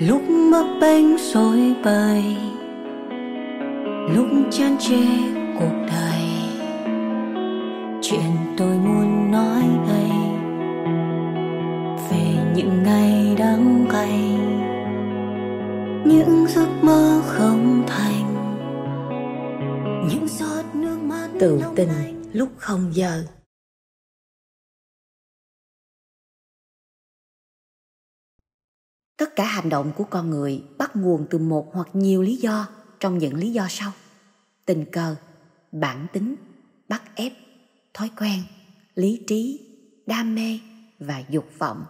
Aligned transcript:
lúc 0.00 0.22
bấp 0.52 0.66
bênh 0.80 1.16
rối 1.18 1.74
bời 1.84 2.24
lúc 4.14 4.26
chán 4.50 4.76
chê 4.78 5.02
cuộc 5.58 5.86
đời. 5.88 6.22
Chuyện 8.02 8.30
tôi 8.56 8.76
muốn 8.76 9.30
nói 9.30 9.62
đây 9.88 10.10
về 12.10 12.52
những 12.54 12.82
ngày 12.82 13.36
đắng 13.38 13.86
cay 13.90 14.20
những 16.04 16.46
giấc 16.48 16.68
mơ 16.82 17.22
không 17.26 17.82
thành 17.86 18.34
những 20.08 20.28
giọt 20.28 20.64
nước 20.74 20.98
mắt 21.02 21.28
tự 21.40 21.62
tình 21.76 21.88
lúc 22.32 22.48
không 22.56 22.90
giờ 22.92 23.22
tất 29.20 29.36
cả 29.36 29.44
hành 29.44 29.68
động 29.68 29.92
của 29.96 30.04
con 30.04 30.30
người 30.30 30.64
bắt 30.78 30.96
nguồn 30.96 31.26
từ 31.30 31.38
một 31.38 31.70
hoặc 31.72 31.88
nhiều 31.92 32.22
lý 32.22 32.36
do 32.36 32.66
trong 33.00 33.18
những 33.18 33.34
lý 33.34 33.52
do 33.52 33.66
sau. 33.68 33.92
Tình 34.64 34.84
cờ 34.92 35.16
bản 35.72 36.06
tính 36.12 36.36
bắt 36.88 37.02
ép 37.14 37.32
thói 37.94 38.10
quen 38.20 38.40
lý 38.94 39.24
trí 39.26 39.60
đam 40.06 40.34
mê 40.34 40.58
và 40.98 41.22
dục 41.28 41.44
vọng. 41.58 41.84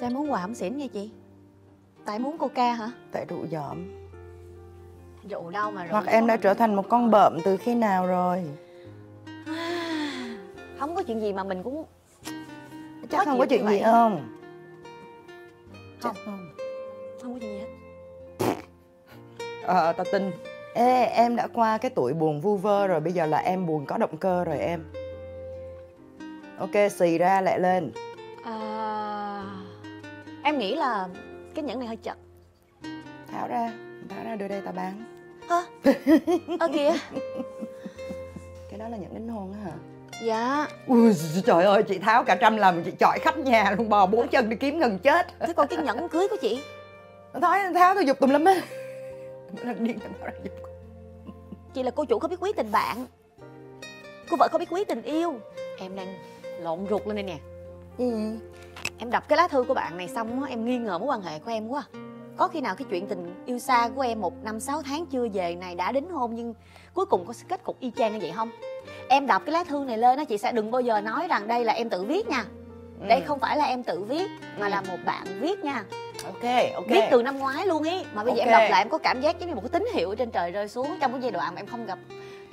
Sao 0.00 0.06
em 0.06 0.14
muốn 0.14 0.32
quà 0.32 0.42
không 0.42 0.54
xỉn 0.54 0.76
nha 0.76 0.86
chị? 0.92 1.10
Tại 2.04 2.18
muốn 2.18 2.38
coca 2.38 2.72
hả? 2.72 2.90
Tại 3.12 3.26
rượu 3.28 3.46
dởm 3.46 4.08
rượu 5.28 5.50
đâu 5.50 5.70
mà 5.70 5.84
rượu 5.84 5.92
hoặc 5.92 6.06
em 6.06 6.26
đã 6.26 6.36
trở 6.36 6.54
thành 6.54 6.74
một 6.74 6.88
con 6.88 7.10
bợm 7.10 7.38
từ 7.44 7.56
khi 7.56 7.74
nào 7.74 8.06
rồi 8.06 8.44
không 10.78 10.94
có 10.94 11.02
chuyện 11.02 11.20
gì 11.20 11.32
mà 11.32 11.44
mình 11.44 11.62
cũng 11.62 11.84
chắc 13.10 13.24
không 13.24 13.38
có 13.38 13.46
chuyện 13.46 13.68
gì 13.68 13.80
không? 13.84 13.92
Không. 13.92 14.28
chắc 16.02 16.16
không. 16.24 16.48
Không 17.22 17.34
có 17.34 17.38
chuyện 17.40 17.50
gì 17.50 17.58
hết. 17.58 17.66
Ờ 19.62 19.92
tao 19.92 20.06
tin. 20.12 20.30
Ê 20.74 21.04
em 21.04 21.36
đã 21.36 21.46
qua 21.46 21.78
cái 21.78 21.90
tuổi 21.90 22.12
buồn 22.14 22.40
vu 22.40 22.56
vơ 22.56 22.86
rồi 22.86 23.00
bây 23.00 23.12
giờ 23.12 23.26
là 23.26 23.38
em 23.38 23.66
buồn 23.66 23.86
có 23.86 23.98
động 23.98 24.16
cơ 24.16 24.44
rồi 24.44 24.58
em. 24.58 24.84
Ok 26.58 26.90
xì 26.90 27.18
ra 27.18 27.40
lại 27.40 27.60
lên. 27.60 27.92
À, 28.44 29.44
em 30.42 30.58
nghĩ 30.58 30.74
là 30.74 31.08
cái 31.54 31.64
nhẫn 31.64 31.78
này 31.78 31.88
hơi 31.88 31.96
chật. 31.96 32.16
Tháo 33.32 33.48
ra 33.48 33.72
tháo 34.08 34.24
ra 34.24 34.36
đưa 34.36 34.48
đây 34.48 34.60
tao 34.64 34.72
bán. 34.72 35.04
Hả? 35.48 35.62
Ơ 36.60 36.68
kìa. 36.72 36.92
Cái 38.70 38.78
đó 38.78 38.88
là 38.88 38.96
những 38.96 39.14
đính 39.14 39.28
hôn 39.28 39.52
á 39.52 39.58
hả 39.64 39.72
dạ. 40.22 40.66
Ui 40.86 41.14
trời 41.46 41.64
ơi 41.64 41.82
chị 41.82 41.98
tháo 41.98 42.24
cả 42.24 42.36
trăm 42.40 42.56
lần 42.56 42.82
chị 42.84 42.90
chọi 42.90 43.18
khắp 43.18 43.38
nhà 43.38 43.74
luôn 43.78 43.88
bò 43.88 44.06
bốn 44.06 44.28
chân 44.28 44.48
đi 44.48 44.56
kiếm 44.56 44.78
gần 44.78 44.98
chết. 44.98 45.26
Thế 45.40 45.52
còn 45.52 45.66
cái 45.68 45.78
nhẫn 45.78 46.08
cưới 46.08 46.28
của 46.28 46.36
chị? 46.40 46.62
Tháo 47.42 47.72
tháo 47.74 47.94
tôi 47.94 48.04
giục 48.04 48.20
tùm 48.20 48.30
lum 48.30 48.44
á. 48.44 48.54
Điên 49.78 49.98
chị 51.74 51.82
là 51.82 51.90
cô 51.90 52.04
chủ 52.04 52.18
có 52.18 52.28
biết 52.28 52.36
quý 52.40 52.52
tình 52.56 52.72
bạn. 52.72 53.06
Cô 54.30 54.36
vợ 54.36 54.48
có 54.52 54.58
biết 54.58 54.70
quý 54.70 54.84
tình 54.84 55.02
yêu. 55.02 55.34
Em 55.78 55.96
đang 55.96 56.14
lộn 56.60 56.86
ruột 56.90 57.06
lên 57.06 57.16
đây 57.16 57.22
nè. 57.22 57.38
Gì? 57.98 58.38
Em 58.98 59.10
đọc 59.10 59.28
cái 59.28 59.36
lá 59.36 59.48
thư 59.48 59.64
của 59.64 59.74
bạn 59.74 59.96
này 59.96 60.08
xong 60.08 60.42
á 60.42 60.48
em 60.50 60.64
nghi 60.64 60.78
ngờ 60.78 60.98
mối 60.98 61.08
quan 61.08 61.22
hệ 61.22 61.38
của 61.38 61.50
em 61.50 61.68
quá. 61.68 61.84
Có 62.36 62.48
khi 62.48 62.60
nào 62.60 62.74
cái 62.74 62.86
chuyện 62.90 63.06
tình 63.06 63.34
yêu 63.46 63.58
xa 63.58 63.88
của 63.94 64.02
em 64.02 64.20
một 64.20 64.44
năm 64.44 64.60
sáu 64.60 64.82
tháng 64.82 65.06
chưa 65.06 65.28
về 65.32 65.54
này 65.54 65.74
đã 65.74 65.92
đính 65.92 66.10
hôn 66.10 66.34
nhưng 66.34 66.54
cuối 66.94 67.06
cùng 67.06 67.24
có 67.26 67.34
kết 67.48 67.64
cục 67.64 67.80
y 67.80 67.92
chang 67.96 68.12
như 68.12 68.18
vậy 68.22 68.32
không 68.36 68.50
em 69.08 69.26
đọc 69.26 69.42
cái 69.46 69.52
lá 69.52 69.64
thư 69.64 69.84
này 69.86 69.98
lên 69.98 70.18
á 70.18 70.24
chị 70.24 70.38
sẽ 70.38 70.52
đừng 70.52 70.70
bao 70.70 70.80
giờ 70.80 71.00
nói 71.00 71.28
rằng 71.28 71.48
đây 71.48 71.64
là 71.64 71.72
em 71.72 71.88
tự 71.90 72.02
viết 72.02 72.28
nha. 72.28 72.44
Đây 73.08 73.20
không 73.20 73.38
phải 73.38 73.56
là 73.56 73.64
em 73.64 73.82
tự 73.82 74.02
viết 74.04 74.28
mà 74.58 74.66
Ừ. 74.66 74.70
là 74.70 74.80
một 74.80 74.96
bạn 75.04 75.26
viết 75.40 75.64
nha. 75.64 75.84
Ok 76.24 76.72
ok. 76.74 76.86
Viết 76.88 77.00
từ 77.10 77.22
năm 77.22 77.38
ngoái 77.38 77.66
luôn 77.66 77.82
ý. 77.82 78.04
Mà 78.14 78.24
bây 78.24 78.34
giờ 78.34 78.40
em 78.42 78.50
đọc 78.50 78.62
lại 78.70 78.82
em 78.82 78.88
có 78.88 78.98
cảm 78.98 79.20
giác 79.20 79.38
giống 79.40 79.48
như 79.48 79.54
một 79.54 79.60
cái 79.60 79.80
tín 79.80 79.88
hiệu 79.94 80.14
trên 80.14 80.30
trời 80.30 80.50
rơi 80.50 80.68
xuống. 80.68 80.86
Trong 81.00 81.12
cái 81.12 81.20
giai 81.20 81.30
đoạn 81.30 81.54
mà 81.54 81.60
em 81.60 81.66
không 81.66 81.86
gặp 81.86 81.98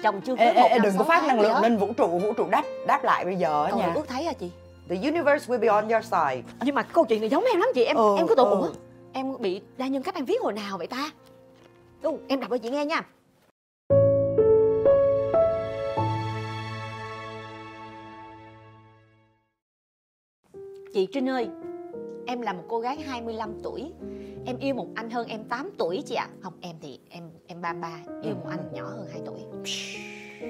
chồng 0.04 0.22
chưa 0.22 0.36
cưới 0.36 0.46
ê, 0.48 0.54
một 0.54 0.68
ê, 0.70 0.70
năm 0.70 0.82
đừng 0.82 0.98
có 0.98 1.04
phát 1.04 1.24
năng 1.28 1.40
lượng 1.40 1.62
lên 1.62 1.78
vũ 1.78 1.94
trụ 1.98 2.08
vũ 2.08 2.34
trụ 2.34 2.48
đáp 2.50 2.64
đáp 2.88 3.04
lại 3.04 3.26
bây 3.26 3.36
giờ 3.36 3.68
còn 3.72 3.80
nha. 3.80 3.92
ước 3.96 4.08
thấy 4.08 4.24
hả 4.24 4.34
chị? 4.34 4.52
The 4.90 4.96
universe 4.96 5.54
will 5.54 5.60
be 5.60 5.68
on 5.68 5.90
your 5.90 6.04
side. 6.06 6.42
Nhưng 6.62 6.76
mà 6.76 6.84
câu 6.84 7.06
chuyện 7.06 7.20
này 7.22 7.30
giống 7.30 7.44
em 7.54 7.60
lắm 7.60 7.70
chị. 7.76 7.84
Em 7.84 7.96
Ừ, 7.98 8.16
em 8.18 8.28
cứ 8.28 8.36
tưởng 8.36 8.50
ừ. 8.50 8.56
ủa 8.62 8.70
em 9.14 9.34
bị 9.40 9.62
đa 9.78 9.88
nhân 9.88 10.04
cách 10.04 10.16
em 10.16 10.26
viết 10.26 10.42
hồi 10.42 10.54
nào 10.54 10.78
vậy 10.78 10.88
ta? 10.88 11.10
Đâu, 12.02 12.20
em 12.28 12.40
đọc 12.40 12.50
cho 12.50 12.58
chị 12.58 12.70
nghe 12.70 12.86
nha 12.86 13.02
Chị 20.95 21.07
Trinh 21.11 21.29
ơi. 21.29 21.47
Em 22.28 22.41
là 22.41 22.53
một 22.53 22.63
cô 22.67 22.79
gái 22.79 22.97
25 22.97 23.53
tuổi. 23.63 23.91
Em 24.45 24.57
yêu 24.59 24.75
một 24.75 24.88
anh 24.95 25.09
hơn 25.09 25.28
em 25.28 25.44
8 25.44 25.69
tuổi 25.78 26.03
chị 26.06 26.16
ạ. 26.16 26.29
Không 26.41 26.53
em 26.61 26.75
thì 26.81 27.00
em 27.09 27.29
em 27.47 27.61
33 27.61 28.03
Yêu 28.23 28.35
một 28.35 28.50
anh 28.50 28.69
nhỏ 28.73 28.83
hơn 28.83 29.07
2 29.11 29.22
tuổi. 29.25 29.39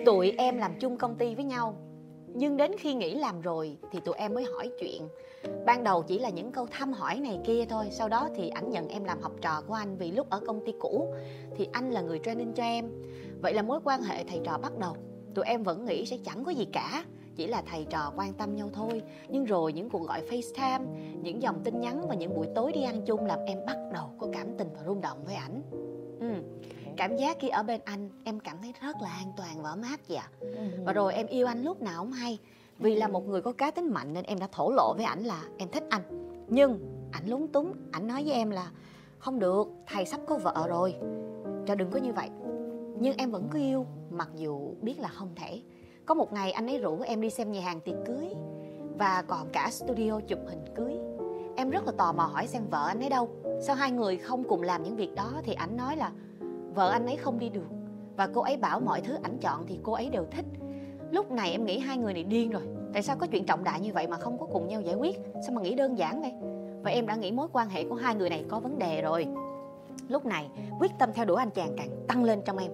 Tụi 0.05 0.31
em 0.31 0.57
làm 0.57 0.79
chung 0.79 0.97
công 0.97 1.15
ty 1.15 1.35
với 1.35 1.43
nhau. 1.43 1.75
Nhưng 2.27 2.57
đến 2.57 2.71
khi 2.79 2.93
nghỉ 2.93 3.15
làm 3.15 3.41
rồi 3.41 3.77
Thì 3.91 3.99
tụi 4.05 4.15
em 4.15 4.33
mới 4.33 4.43
hỏi 4.43 4.69
chuyện. 4.79 5.07
Ban 5.65 5.83
đầu 5.83 6.03
chỉ 6.03 6.19
là 6.19 6.29
những 6.29 6.51
câu 6.51 6.67
thăm 6.71 6.93
hỏi 6.93 7.19
này 7.19 7.39
kia 7.45 7.65
thôi. 7.69 7.85
Sau 7.91 8.09
đó 8.09 8.29
thì 8.35 8.49
ảnh 8.49 8.69
nhận 8.69 8.87
em 8.87 9.03
làm 9.03 9.21
học 9.21 9.33
trò 9.41 9.61
của 9.67 9.73
anh 9.73 9.97
Vì 9.97 10.11
lúc 10.11 10.29
ở 10.29 10.39
công 10.47 10.65
ty 10.65 10.73
cũ 10.79 11.13
Thì 11.55 11.67
anh 11.71 11.91
là 11.91 12.01
người 12.01 12.19
training 12.23 12.53
cho 12.53 12.63
em. 12.63 12.89
Vậy 13.41 13.53
là 13.53 13.61
mối 13.61 13.79
quan 13.83 14.01
hệ 14.01 14.23
thầy 14.23 14.39
trò 14.43 14.57
bắt 14.57 14.77
đầu. 14.79 14.95
Tụi 15.35 15.45
em 15.45 15.63
vẫn 15.63 15.85
nghĩ 15.85 16.05
sẽ 16.05 16.17
chẳng 16.25 16.43
có 16.43 16.51
gì 16.51 16.65
cả 16.65 17.05
Chỉ 17.35 17.47
là 17.47 17.63
thầy 17.71 17.85
trò 17.89 18.11
quan 18.15 18.33
tâm 18.33 18.55
nhau 18.55 18.69
thôi. 18.73 19.01
Nhưng 19.29 19.45
rồi 19.45 19.73
những 19.73 19.89
cuộc 19.89 20.07
gọi 20.07 20.21
FaceTime 20.29 20.85
Những 21.21 21.41
dòng 21.41 21.63
tin 21.63 21.79
nhắn 21.79 22.07
và 22.07 22.15
những 22.15 22.35
buổi 22.35 22.47
tối 22.55 22.71
đi 22.71 22.83
ăn 22.83 23.01
chung 23.05 23.25
Làm 23.25 23.39
em 23.47 23.65
bắt 23.65 23.77
đầu 23.93 24.09
có 24.17 24.27
cảm 24.33 24.47
tình 24.57 24.67
và 24.75 24.83
rung 24.85 25.01
động 25.01 25.17
với 25.25 25.35
ảnh. 25.35 25.61
Ừ. 26.19 26.27
Cảm 26.97 27.17
giác 27.17 27.37
khi 27.39 27.49
ở 27.49 27.63
bên 27.63 27.81
anh 27.85 28.09
Em 28.23 28.39
cảm 28.39 28.57
thấy 28.61 28.73
rất 28.81 28.95
là 29.01 29.09
an 29.09 29.31
toàn 29.37 29.63
và 29.63 29.69
ấm 29.69 29.81
áp 29.81 29.97
vậy 30.07 30.17
ạ. 30.17 30.29
Và 30.85 30.93
rồi 30.93 31.13
em 31.13 31.27
yêu 31.27 31.47
anh 31.47 31.63
lúc 31.63 31.81
nào 31.81 32.03
cũng 32.03 32.11
hay. 32.11 32.39
Vì 32.79 32.95
là 32.95 33.07
một 33.07 33.27
người 33.27 33.41
có 33.41 33.51
cá 33.51 33.71
tính 33.71 33.93
mạnh 33.93 34.13
Nên 34.13 34.25
em 34.25 34.39
đã 34.39 34.47
thổ 34.51 34.71
lộ 34.71 34.93
với 34.97 35.05
ảnh 35.05 35.23
là 35.23 35.43
em 35.57 35.69
thích 35.69 35.83
anh. 35.89 36.01
Nhưng 36.47 36.79
ảnh 37.11 37.27
lúng 37.27 37.47
túng 37.47 37.73
Ảnh 37.91 38.07
nói 38.07 38.23
với 38.23 38.33
em 38.33 38.49
là 38.49 38.71
Không 39.17 39.39
được, 39.39 39.67
thầy 39.87 40.05
sắp 40.05 40.21
có 40.27 40.37
vợ 40.37 40.65
rồi. 40.69 40.95
Cho 41.67 41.75
đừng 41.75 41.91
có 41.91 41.99
như 41.99 42.13
vậy. 42.13 42.29
Nhưng 42.99 43.17
em 43.17 43.31
vẫn 43.31 43.47
cứ 43.51 43.59
yêu 43.59 43.85
Mặc 44.09 44.29
dù 44.35 44.73
biết 44.81 44.99
là 44.99 45.07
không 45.07 45.29
thể 45.35 45.61
có 46.05 46.15
một 46.15 46.33
ngày 46.33 46.51
anh 46.51 46.67
ấy 46.67 46.77
rủ 46.77 47.01
em 47.01 47.21
đi 47.21 47.29
xem 47.29 47.51
nhà 47.51 47.61
hàng 47.61 47.81
tiệc 47.81 47.95
cưới 48.05 48.27
Và 48.97 49.23
còn 49.27 49.49
cả 49.51 49.69
studio 49.71 50.19
chụp 50.27 50.39
hình 50.47 50.65
cưới. 50.75 50.93
Em 51.55 51.69
rất 51.69 51.85
là 51.85 51.91
tò 51.97 52.13
mò 52.13 52.23
hỏi 52.23 52.47
xem 52.47 52.63
vợ 52.69 52.87
anh 52.87 52.99
ấy 52.99 53.09
đâu. 53.09 53.29
Sao 53.61 53.75
hai 53.75 53.91
người 53.91 54.17
không 54.17 54.43
cùng 54.43 54.61
làm 54.61 54.83
những 54.83 54.95
việc 54.95 55.15
đó 55.15 55.31
Thì 55.43 55.53
ảnh 55.53 55.77
nói 55.77 55.97
là 55.97 56.11
Vợ 56.75 56.89
anh 56.89 57.05
ấy 57.05 57.15
không 57.15 57.39
đi 57.39 57.49
được. 57.49 57.67
Và 58.17 58.27
cô 58.33 58.41
ấy 58.41 58.57
bảo 58.57 58.79
mọi 58.79 59.01
thứ 59.01 59.17
ảnh 59.23 59.37
chọn 59.37 59.65
thì 59.67 59.79
cô 59.83 59.93
ấy 59.93 60.09
đều 60.09 60.25
thích. 60.31 60.45
Lúc 61.11 61.31
này 61.31 61.51
em 61.51 61.65
nghĩ 61.65 61.79
hai 61.79 61.97
người 61.97 62.13
này 62.13 62.23
điên 62.23 62.51
rồi. 62.51 62.61
Tại 62.93 63.03
sao 63.03 63.15
có 63.19 63.27
chuyện 63.27 63.45
trọng 63.45 63.63
đại 63.63 63.81
như 63.81 63.93
vậy 63.93 64.07
mà 64.07 64.17
không 64.17 64.37
có 64.37 64.45
cùng 64.45 64.67
nhau 64.67 64.81
giải 64.81 64.95
quyết? 64.95 65.19
Sao 65.45 65.55
mà 65.55 65.61
nghĩ 65.61 65.75
đơn 65.75 65.97
giản 65.97 66.21
vậy? 66.21 66.31
Và 66.83 66.91
em 66.91 67.07
đã 67.07 67.15
nghĩ 67.15 67.31
mối 67.31 67.47
quan 67.53 67.69
hệ 67.69 67.83
của 67.83 67.95
hai 67.95 68.15
người 68.15 68.29
này 68.29 68.45
có 68.49 68.59
vấn 68.59 68.79
đề 68.79 69.01
rồi. 69.01 69.27
Lúc 70.09 70.25
này 70.25 70.49
quyết 70.79 70.91
tâm 70.99 71.09
theo 71.13 71.25
đuổi 71.25 71.37
anh 71.39 71.49
chàng 71.49 71.73
càng 71.77 71.89
tăng 72.07 72.23
lên 72.23 72.41
trong 72.45 72.57
em. 72.57 72.71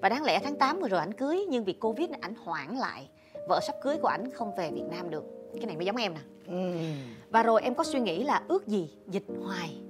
Và 0.00 0.08
đáng 0.08 0.24
lẽ 0.24 0.40
tháng 0.44 0.58
8 0.58 0.80
vừa 0.80 0.88
rồi 0.88 1.00
ảnh 1.00 1.12
cưới 1.12 1.46
Nhưng 1.48 1.64
vì 1.64 1.72
Covid 1.72 2.10
ảnh 2.20 2.34
hoãn 2.44 2.76
lại. 2.76 3.08
Vợ 3.48 3.60
sắp 3.66 3.76
cưới 3.82 3.96
của 3.96 4.08
ảnh 4.08 4.30
không 4.30 4.56
về 4.56 4.70
Việt 4.70 4.84
Nam 4.90 5.10
được. 5.10 5.24
Cái 5.54 5.66
này 5.66 5.76
mới 5.76 5.86
giống 5.86 5.96
em 5.96 6.14
nè. 6.14 6.20
Ừ. 6.46 6.72
và 7.30 7.42
rồi 7.42 7.62
em 7.62 7.74
có 7.74 7.84
suy 7.84 8.00
nghĩ 8.00 8.24
là 8.24 8.42
ước 8.48 8.66
gì 8.66 8.90
dịch 9.08 9.24
hoài 9.44 9.80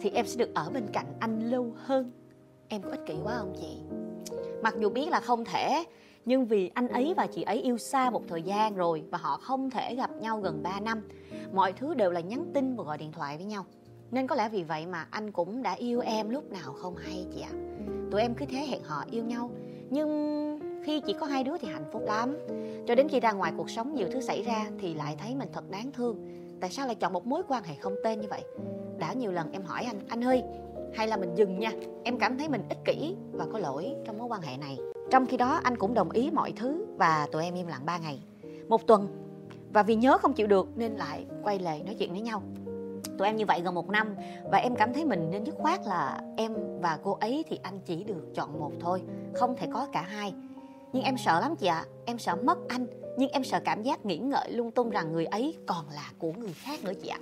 Thì 0.00 0.10
em 0.10 0.26
sẽ 0.26 0.36
được 0.36 0.54
ở 0.54 0.70
bên 0.74 0.86
cạnh 0.92 1.06
anh 1.20 1.50
lâu 1.50 1.72
hơn. 1.76 2.10
Em 2.68 2.82
có 2.82 2.90
ích 2.90 3.06
kỷ 3.06 3.14
quá 3.24 3.34
không 3.38 3.54
chị? 3.60 3.76
Mặc 4.62 4.74
dù 4.78 4.90
biết 4.90 5.08
là 5.10 5.20
không 5.20 5.44
thể 5.44 5.84
Nhưng 6.24 6.46
vì 6.46 6.70
anh 6.74 6.88
ấy 6.88 7.14
và 7.16 7.26
chị 7.26 7.42
ấy 7.42 7.62
yêu 7.62 7.78
xa 7.78 8.10
một 8.10 8.22
thời 8.28 8.42
gian 8.42 8.74
rồi 8.74 9.02
Và 9.10 9.18
họ 9.18 9.36
không 9.36 9.70
thể 9.70 9.94
gặp 9.94 10.10
nhau 10.20 10.40
gần 10.40 10.62
3 10.62 10.80
năm 10.80 11.02
Mọi 11.52 11.72
thứ 11.72 11.94
đều 11.94 12.10
là 12.10 12.20
nhắn 12.20 12.50
tin 12.54 12.76
và 12.76 12.84
gọi 12.84 12.98
điện 12.98 13.12
thoại 13.12 13.36
với 13.36 13.46
nhau 13.46 13.64
Nên 14.12 14.26
có 14.26 14.36
lẽ 14.36 14.48
vì 14.48 14.62
vậy 14.62 14.86
mà 14.86 15.06
anh 15.10 15.32
cũng 15.32 15.62
đã 15.62 15.72
yêu 15.72 16.00
em 16.00 16.30
lúc 16.30 16.52
nào 16.52 16.72
không 16.72 16.96
hay 16.96 17.26
chị 17.34 17.40
ạ. 17.40 17.52
Tụi 18.10 18.20
em 18.20 18.34
cứ 18.34 18.46
thế 18.48 18.66
hẹn 18.66 18.82
hò 18.82 19.04
yêu 19.10 19.24
nhau. 19.24 19.50
Nhưng 19.90 20.58
khi 20.84 21.00
chỉ 21.00 21.14
có 21.20 21.26
hai 21.26 21.44
đứa 21.44 21.58
thì 21.58 21.68
hạnh 21.68 21.84
phúc 21.92 22.02
lắm. 22.06 22.36
Cho 22.86 22.94
đến 22.94 23.08
khi 23.08 23.20
ra 23.20 23.32
ngoài 23.32 23.52
cuộc 23.56 23.70
sống 23.70 23.94
nhiều 23.94 24.08
thứ 24.12 24.20
xảy 24.20 24.42
ra 24.42 24.66
Thì 24.78 24.94
lại 24.94 25.16
thấy 25.18 25.34
mình 25.34 25.48
thật 25.52 25.70
đáng 25.70 25.92
thương. 25.92 26.16
Tại 26.60 26.70
sao 26.70 26.86
lại 26.86 26.94
chọn 26.94 27.12
một 27.12 27.26
mối 27.26 27.42
quan 27.48 27.64
hệ 27.64 27.74
không 27.74 27.94
tên 28.04 28.20
như 28.20 28.28
vậy? 28.30 28.42
Đã 28.98 29.12
nhiều 29.12 29.32
lần 29.32 29.52
em 29.52 29.62
hỏi 29.62 29.84
anh 29.84 30.00
Anh 30.08 30.24
ơi 30.24 30.42
hay 30.94 31.08
là 31.08 31.16
mình 31.16 31.34
dừng 31.34 31.58
nha. 31.58 31.70
Em 32.04 32.18
cảm 32.18 32.38
thấy 32.38 32.48
mình 32.48 32.62
ích 32.68 32.84
kỷ 32.84 33.16
và 33.32 33.46
có 33.52 33.58
lỗi 33.58 33.92
trong 34.04 34.18
mối 34.18 34.28
quan 34.30 34.42
hệ 34.42 34.56
này. 34.56 34.78
Trong 35.10 35.26
khi 35.26 35.36
đó 35.36 35.60
anh 35.62 35.76
cũng 35.76 35.94
đồng 35.94 36.10
ý 36.10 36.30
mọi 36.30 36.52
thứ 36.56 36.86
Và 36.96 37.28
tụi 37.32 37.44
em 37.44 37.54
im 37.54 37.66
lặng 37.66 37.86
3 37.86 37.98
ngày. 37.98 38.22
Một 38.68 38.86
tuần. 38.86 39.08
Và 39.72 39.82
vì 39.82 39.94
nhớ 39.94 40.18
không 40.18 40.32
chịu 40.32 40.46
được 40.46 40.68
nên 40.76 40.92
lại 40.92 41.26
quay 41.42 41.58
lại 41.58 41.82
nói 41.86 41.94
chuyện 41.94 42.10
với 42.10 42.20
nhau 42.20 42.42
tụi 43.18 43.28
em 43.28 43.36
như 43.36 43.46
vậy 43.46 43.60
gần 43.64 43.74
một 43.74 43.88
năm 43.88 44.16
và 44.50 44.58
em 44.58 44.76
cảm 44.76 44.92
thấy 44.92 45.04
mình 45.04 45.30
nên 45.30 45.44
dứt 45.44 45.54
khoát 45.58 45.80
là 45.86 46.20
em 46.36 46.54
và 46.80 46.98
cô 47.02 47.12
ấy 47.20 47.44
thì 47.48 47.58
anh 47.62 47.80
chỉ 47.84 48.04
được 48.04 48.34
chọn 48.34 48.60
một 48.60 48.72
thôi, 48.80 49.02
không 49.34 49.56
thể 49.56 49.66
có 49.72 49.86
cả 49.92 50.02
hai. 50.02 50.34
Nhưng 50.92 51.02
em 51.02 51.16
sợ 51.18 51.40
lắm 51.40 51.56
chị 51.56 51.66
ạ, 51.66 51.84
em 52.04 52.18
sợ 52.18 52.36
mất 52.36 52.58
anh, 52.68 52.86
nhưng 53.18 53.30
em 53.30 53.44
sợ 53.44 53.60
cảm 53.64 53.82
giác 53.82 54.06
nghĩ 54.06 54.18
ngợi 54.18 54.50
lung 54.50 54.70
tung 54.70 54.90
rằng 54.90 55.12
người 55.12 55.24
ấy 55.24 55.56
còn 55.66 55.84
là 55.94 56.10
của 56.18 56.32
người 56.32 56.52
khác 56.52 56.84
nữa 56.84 56.92
chị 57.02 57.08
ạ. 57.08 57.18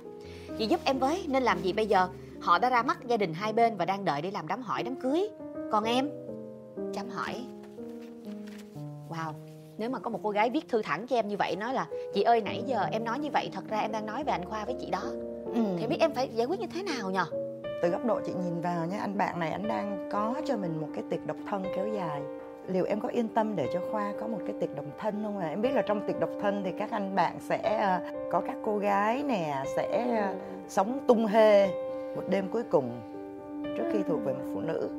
Chị 0.57 0.67
giúp 0.67 0.79
em 0.85 0.99
với, 0.99 1.23
nên 1.27 1.43
làm 1.43 1.61
gì 1.61 1.73
bây 1.73 1.87
giờ? 1.87 2.07
Họ 2.41 2.59
đã 2.59 2.69
ra 2.69 2.83
mắt 2.83 2.97
gia 3.07 3.17
đình 3.17 3.33
hai 3.33 3.53
bên 3.53 3.77
và 3.77 3.85
đang 3.85 4.05
đợi 4.05 4.21
để 4.21 4.31
làm 4.31 4.47
đám 4.47 4.61
hỏi 4.61 4.83
đám 4.83 4.95
cưới. 4.95 5.29
Còn 5.71 5.83
em? 5.83 6.09
Chấm 6.93 7.09
hỏi. 7.09 7.45
Wow, 9.09 9.33
nếu 9.77 9.89
mà 9.89 9.99
có 9.99 10.09
một 10.09 10.19
cô 10.23 10.29
gái 10.29 10.49
viết 10.49 10.69
thư 10.69 10.81
thẳng 10.81 11.07
cho 11.07 11.15
em 11.15 11.27
như 11.27 11.37
vậy 11.37 11.55
nói 11.55 11.73
là, 11.73 11.87
chị 12.13 12.21
ơi, 12.21 12.41
nãy 12.41 12.63
giờ 12.67 12.83
em 12.91 13.03
nói 13.03 13.19
như 13.19 13.29
vậy, 13.33 13.49
thật 13.53 13.63
ra 13.69 13.79
em 13.79 13.91
đang 13.91 14.05
nói 14.05 14.23
về 14.23 14.31
anh 14.31 14.45
khoa 14.45 14.65
với 14.65 14.75
chị 14.79 14.89
đó 14.89 15.03
ừ. 15.53 15.61
thì 15.79 15.87
biết 15.87 15.97
em 15.99 16.13
phải 16.13 16.29
giải 16.29 16.47
quyết 16.47 16.59
như 16.59 16.67
thế 16.73 16.83
nào 16.83 17.11
nhờ? 17.11 17.25
Từ 17.81 17.89
góc 17.89 18.05
độ 18.05 18.19
chị 18.25 18.33
nhìn 18.43 18.61
vào 18.61 18.85
nhé 18.85 18.97
anh 18.97 19.17
bạn 19.17 19.39
này 19.39 19.51
anh 19.51 19.67
đang 19.67 20.09
có 20.11 20.35
cho 20.45 20.57
mình 20.57 20.81
một 20.81 20.87
cái 20.93 21.03
tiệc 21.09 21.25
độc 21.25 21.37
thân 21.49 21.63
kéo 21.75 21.87
dài. 21.87 22.21
Liệu 22.67 22.85
em 22.85 22.99
có 22.99 23.09
yên 23.09 23.27
tâm 23.27 23.55
để 23.55 23.69
cho 23.73 23.79
khoa 23.91 24.13
có 24.19 24.27
một 24.27 24.39
cái 24.45 24.55
tiệc 24.59 24.75
độc 24.75 24.85
thân 24.99 25.23
không 25.23 25.39
ạ? 25.39 25.47
Em 25.47 25.61
biết 25.61 25.71
là 25.73 25.81
trong 25.81 26.07
tiệc 26.07 26.19
độc 26.19 26.29
thân 26.41 26.61
thì 26.65 26.71
các 26.79 26.91
anh 26.91 27.15
bạn 27.15 27.37
sẽ 27.39 27.77
ờ, 27.81 27.99
có 28.31 28.41
các 28.41 28.55
cô 28.65 28.77
gái 28.77 29.23
nè 29.23 29.63
sẽ 29.75 30.17
ờ, 30.21 30.35
sống 30.67 30.99
tung 31.07 31.25
hê 31.25 31.67
một 32.15 32.23
đêm 32.29 32.47
cuối 32.51 32.63
cùng 32.63 33.01
trước 33.77 33.83
khi 33.93 33.99
thuộc 34.07 34.19
về 34.25 34.33
một 34.33 34.45
phụ 34.53 34.61
nữ. 34.61 34.89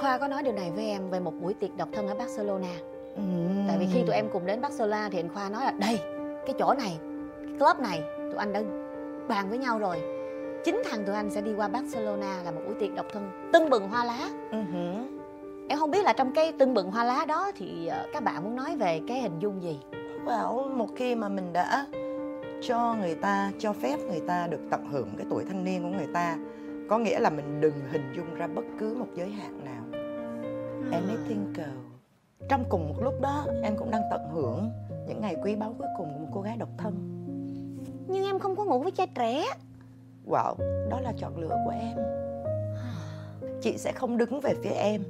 Khoa 0.00 0.18
có 0.18 0.28
nói 0.28 0.42
điều 0.42 0.52
này 0.52 0.70
với 0.70 0.86
em 0.86 1.10
về 1.10 1.20
một 1.20 1.32
buổi 1.40 1.54
tiệc 1.54 1.76
độc 1.76 1.88
thân 1.92 2.08
ở 2.08 2.14
barcelona. 2.14 2.74
Ừ. 3.16 3.22
tại 3.68 3.76
vì 3.78 3.86
khi 3.92 4.02
tụi 4.06 4.14
em 4.14 4.28
cùng 4.32 4.46
đến 4.46 4.60
barcelona 4.60 5.08
thì 5.12 5.18
anh 5.18 5.28
khoa 5.34 5.48
nói 5.48 5.64
là 5.64 5.70
đây 5.70 5.98
cái 6.46 6.54
chỗ 6.58 6.74
này 6.78 6.98
cái 7.42 7.58
club 7.58 7.80
này 7.80 8.02
tụi 8.18 8.36
anh 8.36 8.52
đã 8.52 8.62
bàn 9.30 9.48
với 9.48 9.58
nhau 9.58 9.78
rồi. 9.78 9.96
Chính 10.64 10.82
thằng 10.84 11.04
tụi 11.04 11.14
anh 11.14 11.30
sẽ 11.30 11.40
đi 11.40 11.54
qua 11.54 11.68
barcelona 11.68 12.42
là 12.44 12.50
một 12.50 12.60
buổi 12.66 12.74
tiệc 12.80 12.94
độc 12.94 13.06
thân 13.12 13.50
tưng 13.52 13.70
bừng 13.70 13.88
hoa 13.88 14.04
lá. 14.04 14.28
Hử. 14.52 14.58
em 15.68 15.78
không 15.78 15.90
biết 15.90 16.04
là 16.04 16.12
trong 16.12 16.32
cái 16.34 16.52
tưng 16.52 16.74
bừng 16.74 16.90
hoa 16.90 17.04
lá 17.04 17.24
đó 17.28 17.52
thì 17.56 17.86
ờ, 17.86 18.06
các 18.12 18.22
bạn 18.22 18.44
muốn 18.44 18.56
nói 18.56 18.76
về 18.76 19.00
cái 19.08 19.20
hình 19.20 19.38
dung 19.38 19.62
gì? 19.62 19.80
Well, 20.26 20.76
một 20.76 20.88
khi 20.96 21.14
mà 21.14 21.28
mình 21.28 21.52
đã 21.52 21.86
cho 22.62 22.94
người 23.00 23.14
ta 23.14 23.50
cho 23.58 23.72
phép 23.72 23.96
người 24.08 24.20
ta 24.26 24.46
được 24.46 24.60
tận 24.70 24.86
hưởng 24.90 25.08
cái 25.16 25.26
tuổi 25.30 25.44
thanh 25.44 25.64
niên 25.64 25.82
của 25.82 25.98
người 25.98 26.08
ta 26.14 26.36
có 26.88 26.98
nghĩa 26.98 27.18
là 27.18 27.30
mình 27.30 27.60
đừng 27.60 27.74
hình 27.90 28.12
dung 28.16 28.34
ra 28.34 28.46
bất 28.46 28.64
cứ 28.78 28.94
một 28.98 29.08
giới 29.14 29.30
hạn 29.30 29.64
nào. 29.64 30.00
Anything 30.92 31.52
go 31.56 31.64
trong 32.48 32.64
cùng 32.68 32.88
một 32.88 33.02
lúc 33.02 33.20
đó 33.20 33.46
em 33.62 33.76
cũng 33.76 33.90
đang 33.90 34.02
tận 34.10 34.20
hưởng 34.32 34.70
những 35.08 35.20
ngày 35.20 35.36
quý 35.44 35.56
báu 35.56 35.74
cuối 35.78 35.88
cùng 35.98 36.12
của 36.12 36.18
một 36.18 36.30
cô 36.34 36.40
gái 36.40 36.56
độc 36.56 36.68
thân 36.78 37.19
nhưng 38.10 38.24
em 38.24 38.38
không 38.38 38.56
có 38.56 38.64
ngủ 38.64 38.82
với 38.82 38.90
trai 38.90 39.06
trẻ. 39.06 39.44
Wow 40.26 40.54
đó 40.90 41.00
là 41.00 41.12
chọn 41.18 41.38
lựa 41.38 41.56
của 41.64 41.72
em. 41.80 41.96
Chị 43.62 43.78
sẽ 43.78 43.92
không 43.92 44.16
đứng 44.16 44.40
về 44.40 44.54
phía 44.62 44.70
em 44.70 45.02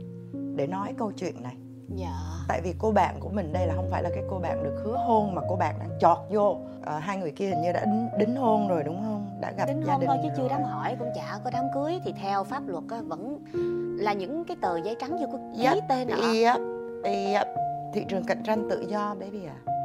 để 0.57 0.67
nói 0.67 0.95
câu 0.99 1.13
chuyện 1.13 1.43
này. 1.43 1.57
Dạ. 1.95 2.15
Tại 2.49 2.61
vì 2.65 2.75
cô 2.79 2.91
bạn 2.91 3.21
của 3.21 3.29
mình 3.29 3.53
đây 3.53 3.67
là 3.67 3.75
không 3.75 3.89
phải 3.91 4.03
là 4.03 4.11
cái 4.15 4.25
cô 4.31 4.39
bạn 4.39 4.63
được 4.63 4.83
hứa 4.85 4.97
hôn 5.07 5.35
mà 5.35 5.43
cô 5.49 5.57
bạn 5.57 5.75
đang 5.79 5.91
chọt 6.01 6.19
vô. 6.31 6.57
Ờ, 6.85 6.99
hai 6.99 7.17
người 7.17 7.31
kia 7.31 7.49
hình 7.49 7.63
như 7.63 7.73
đã 7.73 7.85
đính, 7.85 8.09
đính 8.19 8.37
hôn 8.37 8.69
rồi 8.69 8.83
đúng 8.85 9.01
không? 9.01 9.39
Đã 9.41 9.53
gặp 9.53 9.67
đính 9.67 9.83
gia 9.87 9.93
hôn 9.93 10.01
đình 10.01 10.09
thôi 10.09 10.19
chứ 10.23 10.29
chưa 10.37 10.43
rồi. 10.43 10.49
đám 10.49 10.63
hỏi 10.63 10.97
cũng 10.99 11.09
chả 11.15 11.39
có 11.45 11.51
đám 11.51 11.65
cưới. 11.75 12.01
Thì 12.05 12.13
theo 12.13 12.45
pháp 12.45 12.63
luật 12.69 12.85
á, 12.91 13.01
vẫn 13.07 13.39
là 13.99 14.13
những 14.13 14.45
cái 14.45 14.57
tờ 14.61 14.77
giấy 14.85 14.97
trắng 15.01 15.17
chưa 15.21 15.27
có 15.33 15.39
ký 15.57 15.65
Yep, 15.65 15.85
tên 15.89 16.09
ở 16.09 16.33
yep, 16.33 16.57
yep. 17.05 17.47
thị 17.95 18.05
trường 18.09 18.25
cạnh 18.25 18.43
tranh 18.43 18.69
tự 18.71 18.85
do 18.89 19.15
baby 19.21 19.45
à 19.45 19.80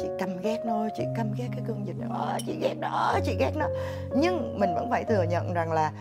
chị 0.00 0.08
căm 0.18 0.36
ghét 0.42 0.62
nó 0.66 0.88
chị 0.96 1.04
căm 1.16 1.32
ghét 1.36 1.48
cái 1.52 1.64
cơn 1.66 1.86
dịch 1.86 1.96
đó 2.08 2.38
chị 2.46 2.58
ghét 2.60 2.74
nó 2.80 3.18
chị 3.24 3.36
ghét 3.38 3.52
nó. 3.56 3.68
Nhưng 4.16 4.58
mình 4.58 4.74
vẫn 4.74 4.90
phải 4.90 5.04
thừa 5.04 5.22
nhận 5.22 5.52
rằng 5.52 5.72
là 5.72 5.92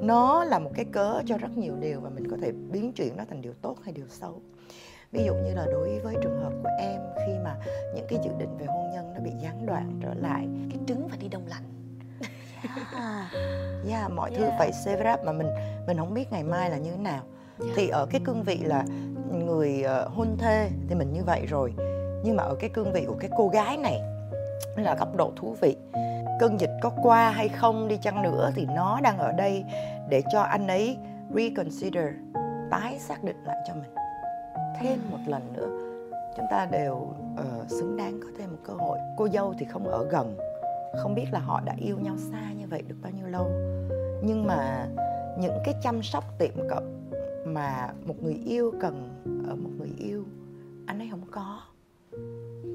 nó 0.00 0.44
là 0.44 0.58
một 0.58 0.70
cái 0.74 0.84
cớ 0.84 1.22
cho 1.26 1.38
rất 1.38 1.56
nhiều 1.56 1.74
điều 1.80 2.00
và 2.00 2.10
mình 2.10 2.30
có 2.30 2.36
thể 2.42 2.52
biến 2.52 2.92
chuyển 2.92 3.16
nó 3.16 3.24
thành 3.28 3.42
điều 3.42 3.52
tốt 3.62 3.76
hay 3.84 3.92
điều 3.92 4.06
xấu. 4.08 4.40
Ví 5.12 5.24
dụ 5.24 5.34
như 5.34 5.54
là 5.54 5.66
đối 5.66 5.98
với 5.98 6.14
trường 6.22 6.42
hợp 6.42 6.52
của 6.62 6.70
em 6.80 7.00
khi 7.26 7.32
mà 7.44 7.56
những 7.94 8.06
cái 8.08 8.18
dự 8.24 8.30
định 8.38 8.56
về 8.58 8.66
hôn 8.66 8.90
nhân 8.92 9.14
nó 9.14 9.20
bị 9.20 9.30
gián 9.42 9.66
đoạn 9.66 10.00
trở 10.02 10.14
lại. 10.14 10.48
Cái 10.70 10.78
trứng 10.86 11.08
phải 11.08 11.18
đi 11.18 11.28
đông 11.28 11.46
lạnh. 11.46 11.62
Yeah, 12.92 13.32
yeah, 13.88 14.10
mọi 14.10 14.30
thứ 14.30 14.42
Yeah. 14.42 14.54
phải 14.58 14.72
save 14.72 15.12
up 15.12 15.20
mà 15.24 15.32
mình 15.32 15.48
mình 15.86 15.96
không 15.96 16.14
biết 16.14 16.32
ngày 16.32 16.44
mai 16.44 16.70
là 16.70 16.76
như 16.76 16.90
thế 16.90 16.96
nào. 16.96 17.22
Dạ. 17.58 17.66
thì 17.76 17.88
ở 17.88 18.06
cái 18.10 18.20
cương 18.24 18.42
vị 18.42 18.58
là 18.58 18.84
người 19.32 19.82
ờ, 19.82 20.08
hôn 20.08 20.36
thê 20.38 20.70
thì 20.88 20.94
mình 20.94 21.12
như 21.12 21.24
vậy 21.24 21.46
rồi 21.46 21.72
nhưng 22.26 22.36
mà 22.36 22.42
ở 22.42 22.54
cái 22.54 22.70
cương 22.70 22.92
vị 22.92 23.04
của 23.08 23.16
cái 23.20 23.30
cô 23.36 23.48
gái 23.48 23.76
này 23.76 24.00
là 24.76 24.94
góc 24.94 25.16
độ 25.16 25.32
thú 25.36 25.56
vị. 25.60 25.76
Cơn 26.40 26.60
dịch 26.60 26.70
có 26.82 26.90
qua 27.02 27.30
hay 27.30 27.48
không 27.48 27.88
đi 27.88 27.96
chăng 27.96 28.22
nữa 28.22 28.50
thì 28.54 28.66
nó 28.74 29.00
đang 29.02 29.18
ở 29.18 29.32
đây 29.32 29.64
để 30.08 30.22
cho 30.32 30.40
anh 30.40 30.66
ấy 30.66 30.96
reconsider 31.34 32.04
tái 32.70 32.98
xác 32.98 33.24
định 33.24 33.36
lại 33.44 33.56
cho 33.66 33.74
mình. 33.74 33.94
Thêm 34.80 34.98
một 35.10 35.18
lần 35.26 35.52
nữa 35.52 35.68
chúng 36.36 36.46
ta 36.50 36.68
đều 36.70 36.94
uh, 36.94 37.70
xứng 37.70 37.96
đáng 37.96 38.20
có 38.22 38.28
thêm 38.38 38.50
một 38.50 38.58
cơ 38.64 38.72
hội. 38.72 38.98
Cô 39.16 39.28
dâu 39.28 39.54
thì 39.58 39.66
không 39.66 39.88
ở 39.88 40.04
gần 40.10 40.36
không 41.02 41.14
biết 41.14 41.26
là 41.32 41.38
họ 41.38 41.60
đã 41.64 41.74
yêu 41.78 41.96
nhau 42.02 42.14
xa 42.16 42.52
như 42.58 42.66
vậy 42.70 42.82
được 42.88 42.96
bao 43.02 43.12
nhiêu 43.12 43.26
lâu. 43.26 43.50
Nhưng 44.22 44.46
mà 44.46 44.86
những 45.38 45.58
cái 45.64 45.74
chăm 45.82 46.02
sóc 46.02 46.24
tiệm 46.38 46.68
cận 46.68 47.10
mà 47.46 47.88
một 48.04 48.14
người 48.22 48.40
yêu 48.46 48.72
cần 48.80 49.22
ở 49.48 49.54
một 49.54 49.70
người 49.78 49.92
yêu 49.98 50.24
anh 50.86 50.98
ấy 50.98 51.08
không 51.10 51.24
có 51.30 51.60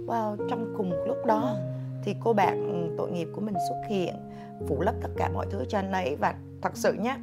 wow 0.08 0.38
trong 0.50 0.74
cùng 0.78 0.90
một 0.90 1.04
lúc 1.08 1.26
đó 1.26 1.56
thì 2.04 2.16
cô 2.20 2.34
bạn 2.34 2.88
tội 2.98 3.12
nghiệp 3.12 3.28
của 3.36 3.42
mình 3.42 3.56
xuất 3.70 3.82
hiện 3.90 4.16
phủ 4.68 4.82
lấp 4.82 4.96
tất 5.02 5.10
cả 5.18 5.30
mọi 5.34 5.46
thứ 5.50 5.66
cho 5.70 5.80
anh 5.80 5.92
ấy. 5.92 6.16
Và 6.16 6.36
thật 6.62 6.72
sự 6.74 6.94
nhé 6.94 7.16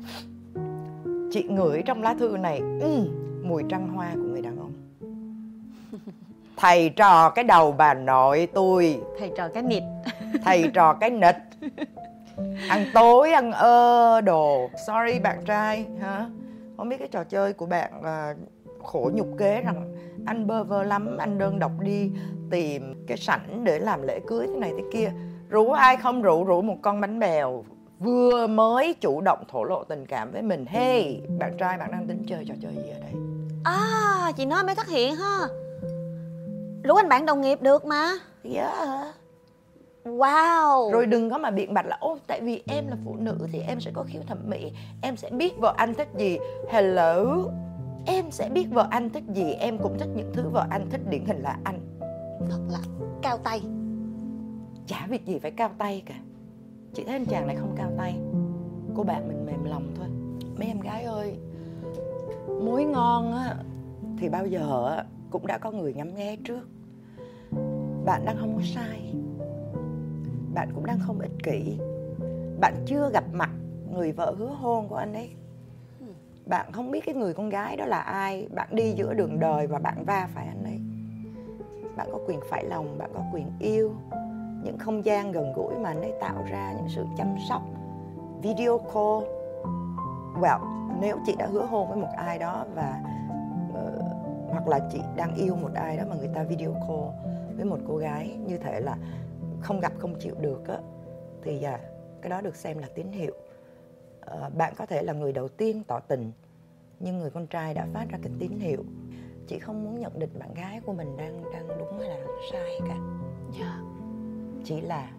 chị 1.31 1.43
ngửi 1.43 1.83
trong 1.83 2.03
lá 2.03 2.15
thư 2.19 2.37
này 2.37 2.59
ừ, 2.81 3.09
mùi 3.43 3.63
trăng 3.69 3.89
hoa 3.89 4.11
của 4.15 4.29
người 4.33 4.43
đàn 4.43 4.59
ông. 4.59 4.73
Thầy 6.57 6.89
trò 6.89 7.31
cái 7.31 7.45
đầu 7.45 7.73
bà 7.73 7.95
nội 7.95 8.49
tôi. 8.55 9.01
Thầy 9.19 9.33
trò 9.37 9.49
cái 9.49 9.63
nịt. 9.63 9.83
Thầy 10.45 10.71
trò 10.75 10.93
cái 10.93 11.11
nịch 11.11 11.37
ăn 12.69 12.87
tối 12.95 13.33
ăn 13.33 13.53
ơ 13.53 14.21
đồ. 14.21 14.71
Sorry 14.87 15.19
bạn 15.19 15.45
trai 15.47 15.87
hả? 16.01 16.27
Không 16.77 16.89
biết 16.89 16.97
cái 16.99 17.09
trò 17.09 17.25
chơi 17.25 17.53
của 17.53 17.67
bạn 17.67 18.03
à, 18.03 18.35
khổ 18.89 19.11
nhục 19.15 19.29
kế 19.39 19.61
rằng 19.61 19.95
anh 20.27 20.47
bơ 20.47 20.65
vơ 20.65 20.83
lắm 20.83 21.17
anh 21.19 21.39
đơn 21.39 21.59
độc 21.59 21.73
đi 21.81 22.11
tìm 22.51 23.05
cái 23.07 23.17
sảnh 23.17 23.65
để 23.65 23.79
làm 23.79 24.03
lễ 24.03 24.21
cưới 24.27 24.47
thế 24.47 24.57
này 24.57 24.73
thế 24.77 24.85
kia. 24.93 25.13
Rủ 25.49 25.73
ai 25.73 25.97
không 25.97 26.23
rủ 26.23 26.45
rủ 26.45 26.63
một 26.63 26.77
con 26.83 27.01
bánh 27.01 27.19
bèo 27.19 27.65
vừa 27.99 28.47
mới 28.47 28.95
chủ 29.01 29.21
động 29.21 29.39
thổ 29.49 29.65
lộ 29.65 29.85
tình 29.85 30.07
cảm 30.07 30.33
với 30.33 30.43
mình. 30.43 30.67
Hey 30.67 31.21
bạn 31.39 31.57
trai 31.59 31.79
bạn 31.79 31.91
đang 31.93 32.07
tính 32.07 32.25
chơi 32.29 32.45
trò 32.49 32.55
chơi 32.63 32.73
gì 32.73 32.91
ở 32.91 33.01
đây? 33.01 33.13
À 33.65 34.33
chị 34.37 34.47
nói 34.47 34.65
mới 34.65 34.75
phát 34.75 34.89
hiện 34.89 35.15
ha. 35.17 35.39
Rủ 36.85 36.95
anh 36.95 37.09
bạn 37.09 37.27
đồng 37.27 37.41
nghiệp 37.41 37.63
được 37.63 37.85
mà. 37.85 38.13
Yeah. 38.55 39.15
wow. 40.05 40.93
Rồi 40.93 41.07
đừng 41.07 41.31
có 41.31 41.39
mà 41.39 41.51
biện 41.51 41.75
bạch 41.75 41.87
là 41.87 41.97
ô 42.01 42.19
tại 42.27 42.41
vì 42.41 42.63
em 42.67 42.89
là 42.89 42.97
phụ 43.05 43.17
nữ 43.19 43.39
thì 43.53 43.61
em 43.61 43.81
sẽ 43.81 43.91
có 43.95 44.05
khiếu 44.09 44.23
thẩm 44.27 44.39
mỹ 44.47 44.73
em 45.03 45.17
sẽ 45.17 45.31
biết 45.31 45.59
vợ 45.59 45.75
anh 45.77 45.95
thích 45.95 46.09
gì. 46.19 46.39
Hello 46.71 47.25
em 48.07 48.31
sẽ 48.31 48.49
biết 48.49 48.67
vợ 48.71 48.89
anh 48.91 49.11
thích 49.11 49.25
gì 49.35 49.53
em 49.53 49.79
cũng 49.79 49.99
thích 49.99 50.09
những 50.17 50.31
thứ 50.35 50.49
vợ 50.49 50.67
anh 50.71 50.91
thích 50.91 51.01
điển 51.11 51.25
hình 51.25 51.43
là 51.43 51.59
anh. 51.65 51.81
Thật 52.51 52.61
là 52.71 52.79
cao 53.23 53.39
tay. 53.39 53.63
Chả 54.87 55.07
việc 55.09 55.27
gì 55.27 55.39
phải 55.39 55.51
cao 55.51 55.71
tay 55.79 56.03
cả. 56.07 56.15
Chị 56.95 57.05
thấy 57.05 57.13
anh 57.13 57.27
chàng 57.27 57.47
này 57.47 57.57
không 57.57 57.75
cao 57.77 57.91
tay. 57.99 58.17
Cô 58.95 59.03
bạn 59.03 59.29
mình 59.29 59.47
mềm 59.47 59.65
lòng 59.65 59.93
thôi. 59.97 60.07
Mấy 60.59 60.69
em 60.69 60.81
gái 60.81 61.05
ơi 61.05 61.39
muối 62.49 62.85
ngon 62.85 63.33
á. 63.33 63.57
Thì 64.19 64.29
bao 64.29 64.47
giờ 64.47 64.95
á, 64.97 65.05
cũng 65.31 65.47
đã 65.47 65.59
có 65.59 65.71
người 65.71 65.95
ngắm 65.95 66.15
nghé 66.15 66.37
trước. 66.45 66.69
Bạn 68.05 68.25
đang 68.25 68.37
không 68.41 68.57
có 68.57 68.63
sai. 68.75 69.15
Bạn 70.55 70.69
cũng 70.75 70.87
đang 70.87 70.99
không 71.01 71.19
ích 71.19 71.43
kỷ. 71.43 71.79
Bạn 72.61 72.75
chưa 72.87 73.11
gặp 73.13 73.25
mặt 73.33 73.51
người 73.93 74.13
vợ 74.13 74.35
hứa 74.39 74.55
hôn 74.61 74.89
của 74.89 74.97
anh 74.97 75.15
ấy 75.15 75.31
bạn 76.49 76.73
không 76.73 76.91
biết 76.91 77.01
cái 77.07 77.15
người 77.15 77.35
con 77.35 77.49
gái 77.49 77.77
đó 77.77 77.85
là 77.85 78.01
ai 78.01 78.49
bạn 78.55 78.69
đi 78.73 78.93
giữa 78.93 79.15
đường 79.15 79.41
đời 79.41 79.67
và 79.67 79.79
bạn 79.79 80.05
va 80.05 80.29
phải 80.35 80.47
anh 80.47 80.65
ấy. 80.65 80.81
Bạn 81.97 82.09
có 82.13 82.19
quyền 82.27 82.41
phải 82.51 82.65
lòng 82.65 82.99
bạn 82.99 83.11
có 83.15 83.23
quyền 83.33 83.47
yêu. 83.59 83.93
Những 84.65 84.79
không 84.79 85.05
gian 85.05 85.33
gần 85.33 85.53
gũi 85.53 85.75
mà 85.75 85.91
anh 85.91 86.03
ấy 86.03 86.13
tạo 86.21 86.45
ra 86.51 86.73
những 86.73 86.89
sự 86.89 87.05
chăm 87.17 87.37
sóc. 87.49 87.63
Video 88.43 88.79
call. 88.79 89.25
Well 90.41 90.79
nếu 91.01 91.19
chị 91.27 91.35
đã 91.39 91.47
hứa 91.47 91.65
hôn 91.65 91.89
với 91.89 91.97
một 91.97 92.09
ai 92.17 92.39
đó 92.39 92.65
và 92.75 93.03
uh, 93.71 94.03
hoặc 94.51 94.69
là 94.69 94.81
chị 94.93 95.01
đang 95.17 95.35
yêu 95.35 95.57
một 95.57 95.71
ai 95.75 95.97
đó 95.97 96.03
mà 96.11 96.17
người 96.17 96.31
ta 96.35 96.43
video 96.43 96.73
call 96.73 97.31
với 97.57 97.65
một 97.65 97.79
cô 97.89 97.97
gái 97.97 98.37
như 98.47 98.59
thể 98.59 98.81
là 98.81 98.97
không 99.61 99.81
gặp 99.81 99.93
không 99.99 100.15
chịu 100.21 100.35
được 100.41 100.69
á 100.69 100.79
thì 101.43 101.63
à, 101.63 101.79
cái 102.23 102.31
đó 102.31 102.41
được 102.41 102.57
xem 102.57 102.79
là 102.79 102.87
tín 102.95 103.13
hiệu. 103.13 103.35
Ờ, 104.31 104.51
bạn 104.57 104.73
có 104.77 104.87
thể 104.87 105.03
là 105.03 105.13
người 105.13 105.33
đầu 105.33 105.49
tiên 105.49 105.83
tỏ 105.87 106.01
tình 106.01 106.33
nhưng 107.01 107.19
người 107.19 107.31
con 107.31 107.47
trai 107.47 107.75
đã 107.75 107.87
phát 107.95 108.07
ra 108.11 108.19
cái 108.23 108.33
tín 108.39 108.59
hiệu. 108.59 108.85
Chị 109.47 109.59
không 109.59 109.85
muốn 109.85 110.01
nhận 110.01 110.19
định 110.19 110.31
bạn 110.39 110.55
gái 110.55 110.81
của 110.87 110.93
mình 110.93 111.17
đang 111.17 111.43
đang 111.53 111.69
đúng 111.79 111.99
hay 111.99 112.09
là 112.09 112.27
sai 112.53 112.81
cả. 112.89 112.97
Yeah. 113.59 113.81
chỉ 114.65 114.81
là 114.81 115.11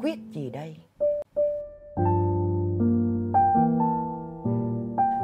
quyết 0.00 0.18
gì 0.32 0.50
đây? 0.50 0.76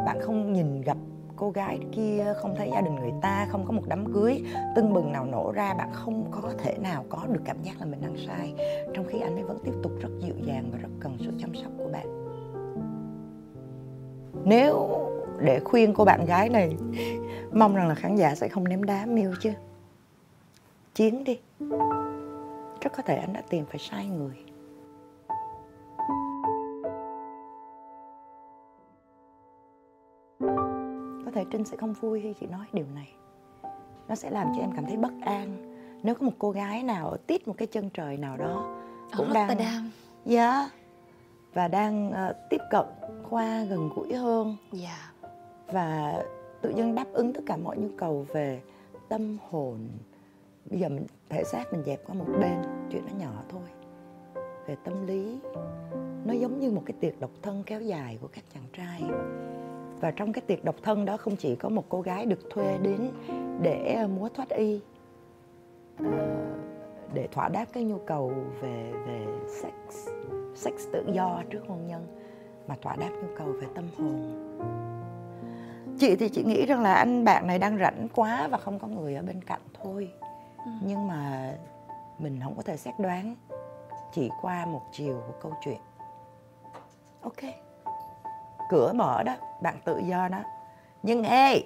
Bạn 0.06 0.18
không 0.20 0.52
nhìn 0.52 0.80
gặp 0.80 0.96
cô 1.36 1.50
gái 1.50 1.78
kia 1.92 2.34
không 2.36 2.54
thấy 2.56 2.70
gia 2.72 2.80
đình 2.80 2.94
người 2.94 3.12
ta 3.22 3.46
không 3.50 3.64
có 3.66 3.72
một 3.72 3.82
đám 3.86 4.12
cưới 4.12 4.42
tưng 4.76 4.92
bừng 4.92 5.12
nào 5.12 5.26
nổ 5.26 5.52
ra 5.52 5.74
bạn 5.74 5.90
không 5.92 6.30
có 6.30 6.52
thể 6.58 6.78
nào 6.78 7.04
có 7.08 7.26
được 7.32 7.40
cảm 7.44 7.62
giác 7.62 7.80
là 7.80 7.86
mình 7.86 8.00
đang 8.00 8.16
sai. 8.26 8.54
Trong 8.94 9.04
khi 9.08 9.20
anh 9.20 9.34
ấy 9.34 9.42
vẫn 9.42 9.58
tiếp 9.64 9.74
tục 9.82 9.92
rất 10.00 10.10
dịu 10.20 10.34
dàng 10.46 10.70
và 10.72 10.78
rất 10.78 10.90
cần 11.00 11.16
sự 11.20 11.30
chăm 11.38 11.54
sóc 11.54 11.72
của 11.78 11.88
bạn 11.92 12.21
nếu 14.44 14.88
để 15.40 15.60
khuyên 15.64 15.94
cô 15.94 16.04
bạn 16.04 16.26
gái 16.26 16.48
này 16.48 16.76
mong 17.52 17.74
rằng 17.74 17.88
là 17.88 17.94
khán 17.94 18.16
giả 18.16 18.34
sẽ 18.34 18.48
không 18.48 18.68
ném 18.68 18.84
đá 18.84 19.06
miêu 19.06 19.32
chứ. 19.40 19.52
Chiến 20.94 21.24
đi. 21.24 21.38
Rất 22.80 22.92
có 22.96 23.02
thể 23.02 23.16
anh 23.16 23.32
đã 23.32 23.42
tìm 23.48 23.64
phải 23.66 23.78
sai 23.78 24.06
người. 24.06 24.36
Có 31.24 31.30
thể 31.34 31.44
trinh 31.50 31.64
sẽ 31.64 31.76
không 31.76 31.92
vui 31.92 32.20
khi 32.20 32.34
chị 32.40 32.46
nói 32.46 32.66
điều 32.72 32.86
này. 32.94 33.12
Nó 34.08 34.14
sẽ 34.14 34.30
làm 34.30 34.52
cho 34.56 34.60
em 34.60 34.72
cảm 34.76 34.86
thấy 34.86 34.96
bất 34.96 35.12
an. 35.24 35.72
Nếu 36.02 36.14
có 36.14 36.26
một 36.26 36.32
cô 36.38 36.50
gái 36.50 36.82
nào 36.82 37.08
ở 37.08 37.16
tít 37.26 37.48
một 37.48 37.54
cái 37.58 37.66
chân 37.66 37.90
trời 37.90 38.16
nào 38.16 38.36
đó 38.36 38.76
cũng 39.16 39.32
đang 39.32 39.48
đang 39.58 39.90
dạ. 40.24 40.58
yeah, 40.58 40.70
và 41.54 41.68
đang 41.68 42.12
ờ, 42.12 42.34
tiếp 42.50 42.60
cận 42.70 42.86
khoa 43.22 43.64
gần 43.64 43.90
gũi 43.94 44.14
hơn. 44.14 44.56
Dạ. 44.72 45.12
Và 45.66 46.22
tự 46.60 46.70
dưng 46.76 46.94
đáp 46.94 47.06
ứng 47.12 47.32
tất 47.32 47.40
cả 47.46 47.56
mọi 47.56 47.76
nhu 47.76 47.88
cầu 47.98 48.26
về 48.32 48.60
tâm 49.08 49.38
hồn. 49.50 49.88
Bây 50.70 50.80
giờ 50.80 50.88
mình 50.88 51.06
thể 51.28 51.44
xác 51.44 51.72
mình 51.72 51.82
dẹp 51.86 52.00
qua 52.06 52.14
một 52.14 52.26
bên 52.40 52.62
chuyện 52.90 53.02
nó 53.06 53.24
nhỏ 53.24 53.32
thôi. 53.48 53.62
Về 54.66 54.76
tâm 54.84 55.06
lý 55.06 55.38
nó 56.24 56.32
giống 56.32 56.60
như 56.60 56.70
một 56.70 56.82
cái 56.86 56.96
tiệc 57.00 57.20
độc 57.20 57.30
thân 57.42 57.62
kéo 57.66 57.80
dài 57.80 58.18
của 58.20 58.28
các 58.32 58.44
chàng 58.54 58.64
trai. 58.72 59.02
Và 60.00 60.10
trong 60.10 60.32
cái 60.32 60.42
tiệc 60.46 60.64
độc 60.64 60.76
thân 60.82 61.04
đó 61.04 61.16
không 61.16 61.36
chỉ 61.36 61.56
có 61.56 61.68
một 61.68 61.84
cô 61.88 62.00
gái 62.00 62.26
được 62.26 62.50
thuê 62.50 62.78
đến 62.78 63.10
để 63.62 64.06
múa 64.16 64.28
thoát 64.28 64.48
y 64.48 64.80
ờ, 65.98 66.28
để 67.14 67.28
thỏa 67.32 67.48
đáp 67.48 67.64
cái 67.72 67.84
nhu 67.84 67.98
cầu 67.98 68.32
về 68.60 68.92
về 69.06 69.26
sex 69.48 70.08
sex 70.54 70.74
tự 70.92 71.04
do 71.12 71.42
trước 71.50 71.62
hôn 71.68 71.86
nhân 71.86 72.06
mà 72.66 72.74
thỏa 72.82 72.96
đáp 72.96 73.10
nhu 73.22 73.28
cầu 73.38 73.46
về 73.60 73.66
tâm 73.74 73.84
hồn. 73.98 74.38
Chị 75.98 76.16
thì 76.16 76.28
chị 76.28 76.44
nghĩ 76.44 76.66
rằng 76.66 76.82
là 76.82 76.94
anh 76.94 77.24
bạn 77.24 77.46
này 77.46 77.58
đang 77.58 77.78
rảnh 77.78 78.08
quá 78.14 78.48
và 78.50 78.58
không 78.58 78.78
có 78.78 78.88
người 78.88 79.14
ở 79.14 79.22
bên 79.22 79.44
cạnh 79.44 79.60
thôi. 79.82 80.12
Nhưng 80.82 81.08
mà 81.08 81.52
mình 82.18 82.40
không 82.44 82.54
có 82.56 82.62
thể 82.62 82.76
xét 82.76 82.94
đoán 82.98 83.36
chỉ 84.12 84.30
qua 84.40 84.66
một 84.66 84.82
chiều 84.92 85.22
của 85.26 85.34
câu 85.42 85.52
chuyện. 85.60 85.80
Ok. 87.22 87.54
Cửa 88.70 88.92
mở 88.92 89.22
đó 89.22 89.34
bạn 89.62 89.74
tự 89.84 89.98
do 89.98 90.28
đó. 90.28 90.38
Nhưng 91.02 91.22
ê 91.24 91.62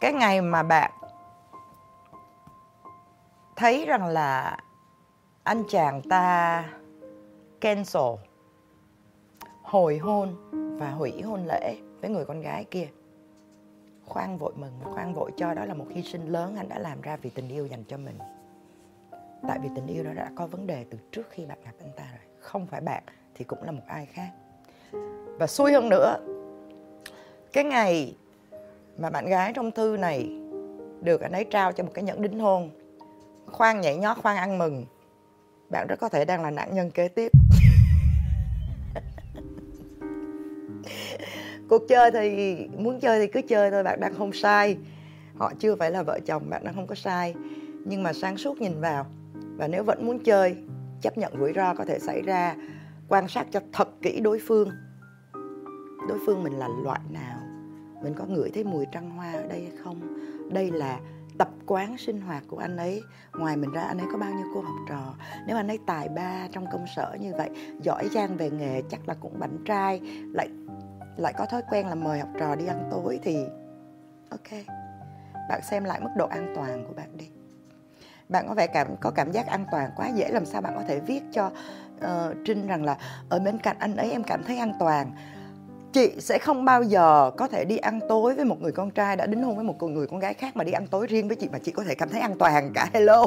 cái 0.00 0.12
ngày 0.12 0.40
mà 0.40 0.62
bạn 0.62 0.90
thấy 3.56 3.84
rằng 3.86 4.06
là 4.06 4.58
anh 5.42 5.64
chàng 5.68 6.02
ta 6.10 6.64
cancel, 7.60 8.14
hồi 9.62 9.98
hôn 9.98 10.34
và 10.78 10.90
hủy 10.90 11.22
hôn 11.22 11.46
lễ 11.46 11.76
với 12.00 12.10
người 12.10 12.24
con 12.24 12.40
gái 12.40 12.64
kia. 12.64 12.88
Khoan 14.04 14.38
vội 14.38 14.52
mừng, 14.56 14.72
khoan 14.82 15.14
vội 15.14 15.30
cho 15.36 15.54
đó 15.54 15.64
là 15.64 15.74
một 15.74 15.86
hy 15.90 16.02
sinh 16.02 16.26
lớn 16.26 16.56
anh 16.56 16.68
đã 16.68 16.78
làm 16.78 17.00
ra 17.00 17.16
vì 17.16 17.30
tình 17.30 17.48
yêu 17.48 17.66
dành 17.66 17.84
cho 17.84 17.96
mình. 17.96 18.18
Tại 19.48 19.58
vì 19.62 19.68
tình 19.74 19.86
yêu 19.86 20.04
đó 20.04 20.10
đã 20.14 20.30
có 20.34 20.46
vấn 20.46 20.66
đề 20.66 20.84
từ 20.90 20.98
trước 21.12 21.26
khi 21.30 21.46
bạn 21.46 21.58
gặp 21.64 21.72
anh 21.80 21.92
ta 21.96 22.04
rồi, 22.10 22.36
không 22.40 22.66
phải 22.66 22.80
bạn 22.80 23.02
thì 23.34 23.44
cũng 23.44 23.62
là 23.62 23.72
một 23.72 23.82
ai 23.86 24.06
khác. 24.06 24.30
Và 25.38 25.46
xui 25.46 25.72
hơn 25.72 25.88
nữa, 25.88 26.16
cái 27.52 27.64
ngày 27.64 28.16
mà 28.98 29.10
bạn 29.10 29.26
gái 29.26 29.52
trong 29.52 29.70
thư 29.70 29.96
này 29.96 30.30
được 31.00 31.20
anh 31.20 31.32
ấy 31.32 31.44
trao 31.44 31.72
cho 31.72 31.84
một 31.84 31.90
cái 31.94 32.04
nhẫn 32.04 32.22
đính 32.22 32.38
hôn, 32.38 32.70
khoan 33.46 33.80
nhảy 33.80 33.96
nhót, 33.96 34.18
khoan 34.22 34.36
ăn 34.36 34.58
mừng, 34.58 34.84
bạn 35.70 35.86
rất 35.86 35.96
có 36.00 36.08
thể 36.08 36.24
đang 36.24 36.42
là 36.42 36.50
nạn 36.50 36.74
nhân 36.74 36.90
kế 36.90 37.08
tiếp. 37.08 37.32
Cuộc 41.68 41.88
chơi 41.88 42.10
thì, 42.10 42.56
muốn 42.78 43.00
chơi 43.00 43.20
thì 43.20 43.26
cứ 43.32 43.40
chơi 43.48 43.70
thôi, 43.70 43.82
bạn 43.82 44.00
đang 44.00 44.14
không 44.14 44.32
sai. 44.32 44.78
Họ 45.36 45.52
chưa 45.58 45.76
phải 45.76 45.90
là 45.90 46.02
vợ 46.02 46.18
chồng, 46.26 46.50
bạn 46.50 46.64
đang 46.64 46.74
không 46.74 46.86
có 46.86 46.94
sai. 46.94 47.34
Nhưng 47.84 48.02
mà 48.02 48.12
sáng 48.12 48.36
suốt 48.36 48.60
nhìn 48.60 48.80
vào, 48.80 49.06
và 49.56 49.68
nếu 49.68 49.84
vẫn 49.84 50.06
muốn 50.06 50.18
chơi, 50.18 50.56
chấp 51.00 51.18
nhận 51.18 51.32
rủi 51.38 51.52
ro 51.52 51.74
có 51.74 51.84
thể 51.84 51.98
xảy 51.98 52.22
ra, 52.22 52.54
quan 53.08 53.28
sát 53.28 53.46
cho 53.50 53.60
thật 53.72 53.88
kỹ 54.02 54.20
đối 54.20 54.38
phương. 54.38 54.70
Đối 56.08 56.18
phương 56.26 56.42
mình 56.42 56.52
là 56.52 56.68
loại 56.84 57.00
nào? 57.10 57.38
Mình 58.02 58.14
có 58.14 58.24
ngửi 58.24 58.50
thấy 58.50 58.64
mùi 58.64 58.86
trăng 58.92 59.10
hoa 59.10 59.32
ở 59.32 59.46
đây 59.46 59.60
hay 59.60 59.76
không? 59.84 60.18
Đây 60.52 60.70
là 60.70 61.00
tập 61.38 61.48
quán 61.66 61.98
sinh 61.98 62.20
hoạt 62.20 62.42
của 62.48 62.58
anh 62.58 62.76
ấy. 62.76 63.02
Ngoài 63.32 63.56
mình 63.56 63.70
ra, 63.70 63.82
anh 63.82 63.98
ấy 63.98 64.06
có 64.12 64.18
bao 64.18 64.34
nhiêu 64.34 64.46
cô 64.54 64.60
học 64.60 64.76
trò? 64.88 65.14
Nếu 65.46 65.56
anh 65.56 65.68
ấy 65.68 65.78
tài 65.86 66.08
ba 66.08 66.48
trong 66.52 66.66
công 66.72 66.84
sở 66.96 67.16
như 67.20 67.32
vậy, 67.38 67.50
giỏi 67.82 68.08
giang 68.12 68.36
về 68.36 68.50
nghề, 68.50 68.82
chắc 68.90 69.08
là 69.08 69.14
cũng 69.20 69.38
bảnh 69.38 69.58
trai. 69.64 70.00
Lại 70.32 70.48
lại 71.18 71.32
có 71.32 71.46
thói 71.46 71.62
quen 71.70 71.86
là 71.86 71.94
mời 71.94 72.18
học 72.18 72.28
trò 72.38 72.54
đi 72.54 72.66
ăn 72.66 72.88
tối 72.90 73.20
thì 73.22 73.44
ok. 74.30 74.60
Bạn 75.48 75.60
xem 75.62 75.84
lại 75.84 76.00
mức 76.00 76.10
độ 76.16 76.26
an 76.26 76.52
toàn 76.56 76.84
của 76.88 76.92
bạn 76.92 77.16
đi. 77.16 77.28
Bạn 78.28 78.48
có 78.48 78.54
vẻ 78.54 78.66
cảm 78.66 78.96
có 79.00 79.10
cảm 79.10 79.32
giác 79.32 79.46
an 79.46 79.66
toàn 79.72 79.90
quá 79.96 80.08
dễ 80.08 80.28
làm 80.28 80.46
sao 80.46 80.60
bạn 80.60 80.72
có 80.76 80.82
thể 80.88 81.00
viết 81.00 81.22
cho 81.32 81.50
uh, 81.96 82.36
trinh 82.44 82.66
rằng 82.66 82.84
là 82.84 82.98
ở 83.28 83.38
bên 83.38 83.58
cạnh 83.58 83.76
anh 83.78 83.96
ấy 83.96 84.10
em 84.10 84.24
cảm 84.24 84.42
thấy 84.44 84.58
an 84.58 84.72
toàn. 84.78 85.12
Chị 85.92 86.12
sẽ 86.20 86.38
không 86.38 86.64
bao 86.64 86.82
giờ 86.82 87.30
có 87.36 87.48
thể 87.48 87.64
đi 87.64 87.76
ăn 87.76 88.00
tối 88.08 88.34
với 88.34 88.44
một 88.44 88.60
người 88.60 88.72
con 88.72 88.90
trai 88.90 89.16
đã 89.16 89.26
đính 89.26 89.42
hôn 89.42 89.54
với 89.56 89.64
một 89.64 89.82
người 89.82 90.06
con 90.06 90.20
gái 90.20 90.34
khác 90.34 90.56
mà 90.56 90.64
đi 90.64 90.72
ăn 90.72 90.86
tối 90.86 91.06
riêng 91.06 91.28
với 91.28 91.36
chị 91.36 91.48
mà 91.52 91.58
chị 91.58 91.72
có 91.72 91.84
thể 91.84 91.94
cảm 91.94 92.08
thấy 92.08 92.20
an 92.20 92.38
toàn 92.38 92.72
cả. 92.74 92.88
Hello. 92.94 93.26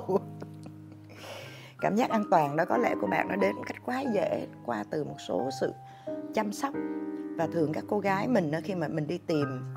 Cảm 1.79 1.95
giác 1.95 2.09
an 2.09 2.23
toàn 2.31 2.55
đó 2.55 2.65
có 2.65 2.77
lẽ 2.77 2.95
của 3.01 3.07
bạn 3.07 3.27
nó 3.27 3.35
đến 3.35 3.55
một 3.55 3.63
cách 3.65 3.77
quá 3.85 4.03
dễ 4.13 4.47
qua 4.65 4.83
từ 4.89 5.03
một 5.03 5.15
số 5.27 5.49
sự 5.61 5.73
chăm 6.33 6.53
sóc 6.53 6.73
và 7.37 7.47
thường 7.47 7.73
các 7.73 7.83
cô 7.87 7.99
gái 7.99 8.27
mình 8.27 8.51
khi 8.63 8.75
mà 8.75 8.87
mình 8.87 9.07
đi 9.07 9.17
tìm 9.17 9.73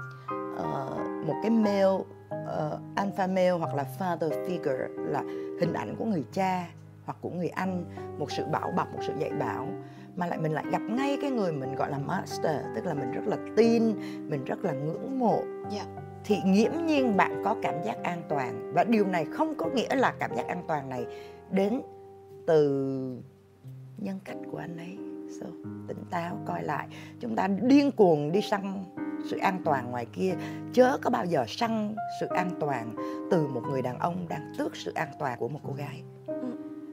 uh, 0.54 1.26
một 1.26 1.34
cái 1.42 1.50
male 1.50 1.84
uh, 1.84 2.80
alpha 2.94 3.26
male 3.26 3.50
hoặc 3.50 3.74
là 3.74 3.86
father 3.98 4.46
figure 4.46 4.88
là 4.96 5.22
hình 5.60 5.72
ảnh 5.72 5.96
của 5.98 6.04
người 6.04 6.24
cha 6.32 6.68
hoặc 7.04 7.16
của 7.20 7.30
người 7.30 7.48
anh 7.48 7.84
một 8.18 8.30
sự 8.30 8.44
bảo 8.44 8.72
bọc 8.76 8.94
một 8.94 9.00
sự 9.06 9.12
dạy 9.18 9.30
bảo 9.30 9.68
mà 10.16 10.26
lại 10.26 10.38
mình 10.38 10.52
lại 10.52 10.64
gặp 10.72 10.82
ngay 10.82 11.18
cái 11.22 11.30
người 11.30 11.52
mình 11.52 11.74
gọi 11.74 11.90
là 11.90 11.98
master 11.98 12.56
tức 12.74 12.86
là 12.86 12.94
mình 12.94 13.12
rất 13.12 13.26
là 13.26 13.36
tin 13.56 13.82
mình 14.30 14.44
rất 14.44 14.64
là 14.64 14.72
ngưỡng 14.72 15.18
mộ. 15.18 15.42
Dạ. 15.70 15.84
thì 16.24 16.36
nghiễm 16.44 16.72
nhiên 16.86 17.16
bạn 17.16 17.42
có 17.44 17.56
cảm 17.62 17.74
giác 17.84 17.96
an 18.02 18.22
toàn. 18.28 18.72
Và 18.74 18.84
điều 18.84 19.06
này 19.06 19.24
không 19.24 19.54
có 19.54 19.66
nghĩa 19.66 19.94
là 19.94 20.14
cảm 20.18 20.36
giác 20.36 20.46
an 20.48 20.62
toàn 20.68 20.88
này 20.88 21.06
đến 21.50 21.80
từ 22.46 22.68
nhân 23.98 24.18
cách 24.24 24.36
của 24.50 24.58
anh 24.58 24.76
ấy 24.76 25.13
so, 25.40 25.46
tỉnh 25.88 26.04
táo 26.10 26.38
coi 26.46 26.62
lại. 26.62 26.88
Chúng 27.20 27.36
ta 27.36 27.48
điên 27.48 27.92
cuồng 27.92 28.32
đi 28.32 28.40
săn 28.40 28.84
sự 29.30 29.36
an 29.36 29.60
toàn 29.64 29.90
ngoài 29.90 30.06
kia. 30.12 30.34
Chớ 30.72 30.98
có 31.02 31.10
bao 31.10 31.24
giờ 31.24 31.44
săn 31.48 31.96
sự 32.20 32.26
an 32.26 32.50
toàn 32.60 32.96
từ 33.30 33.46
một 33.46 33.62
người 33.70 33.82
đàn 33.82 33.98
ông 33.98 34.28
đang 34.28 34.52
tước 34.58 34.76
sự 34.76 34.92
an 34.92 35.08
toàn 35.18 35.38
của 35.38 35.48
một 35.48 35.60
cô 35.66 35.72
gái. 35.72 36.02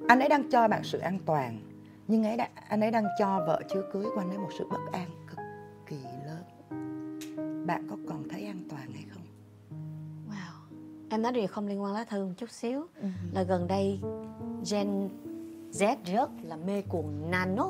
Anh 0.07 0.19
ấy 0.19 0.29
đang 0.29 0.49
cho 0.49 0.67
bạn 0.67 0.83
sự 0.83 0.99
an 0.99 1.19
toàn 1.25 1.59
nhưng 2.07 2.23
ấy 2.23 2.37
đã, 2.37 2.49
anh 2.69 2.81
ấy 2.81 2.91
đang 2.91 3.05
cho 3.19 3.43
vợ 3.47 3.61
chưa 3.73 3.83
cưới 3.93 4.05
của 4.15 4.21
anh 4.21 4.29
ấy 4.29 4.37
một 4.37 4.49
sự 4.57 4.65
bất 4.71 4.79
an 4.91 5.09
cực 5.27 5.39
kỳ 5.87 5.97
lớn. 6.25 6.43
Bạn 7.67 7.87
có 7.89 7.97
còn 8.09 8.29
thấy 8.29 8.45
an 8.45 8.63
toàn 8.69 8.91
hay 8.93 9.05
không? 9.13 9.23
Wow. 10.29 10.77
Em 11.09 11.21
nói 11.21 11.31
điều 11.31 11.47
không 11.47 11.67
liên 11.67 11.81
quan 11.81 11.93
lá 11.93 12.03
thư 12.03 12.25
một 12.25 12.33
chút 12.37 12.49
xíu. 12.49 12.85
Là 13.33 13.43
gần 13.43 13.67
đây 13.67 13.99
Gen 14.71 15.09
Z 15.71 15.95
rất 16.05 16.29
là 16.43 16.55
mê 16.55 16.81
cuồng 16.81 17.31
nano 17.31 17.69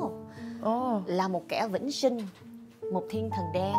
Ồ, 0.62 1.00
là 1.06 1.28
một 1.28 1.42
kẻ 1.48 1.68
vĩnh 1.68 1.92
sinh 1.92 2.18
một 2.92 3.02
thiên 3.10 3.30
thần 3.30 3.44
đen 3.54 3.74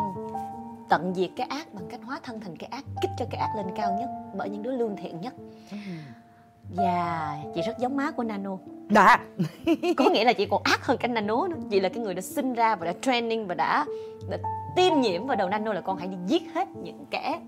tận 0.88 1.14
diệt 1.14 1.30
cái 1.36 1.46
ác 1.46 1.74
bằng 1.74 1.84
cách 1.90 2.00
hóa 2.04 2.20
thân 2.22 2.40
thành 2.40 2.56
cái 2.56 2.68
ác 2.72 2.84
kích 3.02 3.10
cho 3.18 3.24
cái 3.30 3.40
ác 3.40 3.50
lên 3.56 3.66
cao 3.76 3.96
nhất 4.00 4.08
bởi 4.36 4.48
những 4.48 4.62
đứa 4.62 4.72
lương 4.72 4.96
thiện 4.96 5.20
nhất. 5.20 5.34
Và 6.76 7.36
chị 7.54 7.62
rất 7.62 7.78
giống 7.78 7.96
má 7.96 8.10
của 8.10 8.24
Nano. 8.24 8.56
Đã. 8.88 9.18
Có 9.96 10.10
nghĩa 10.10 10.24
là 10.24 10.32
chị 10.32 10.46
còn 10.46 10.62
ác 10.62 10.86
hơn 10.86 10.96
cả 11.00 11.08
Nano 11.08 11.48
nữa. 11.48 11.56
Chị 11.70 11.80
là 11.80 11.88
cái 11.88 11.98
người 11.98 12.14
đã 12.14 12.20
sinh 12.20 12.54
ra 12.54 12.76
và 12.76 12.86
đã 12.86 12.92
training 13.02 13.46
và 13.46 13.54
đã, 13.54 13.86
đã 14.30 14.38
tiêm 14.76 15.00
nhiễm 15.00 15.26
vào 15.26 15.36
đầu 15.36 15.48
Nano 15.48 15.72
là 15.72 15.80
con 15.80 15.96
hãy 15.96 16.08
đi 16.08 16.16
giết 16.26 16.42
hết 16.54 16.68
những 16.68 17.04
kẻ 17.10 17.40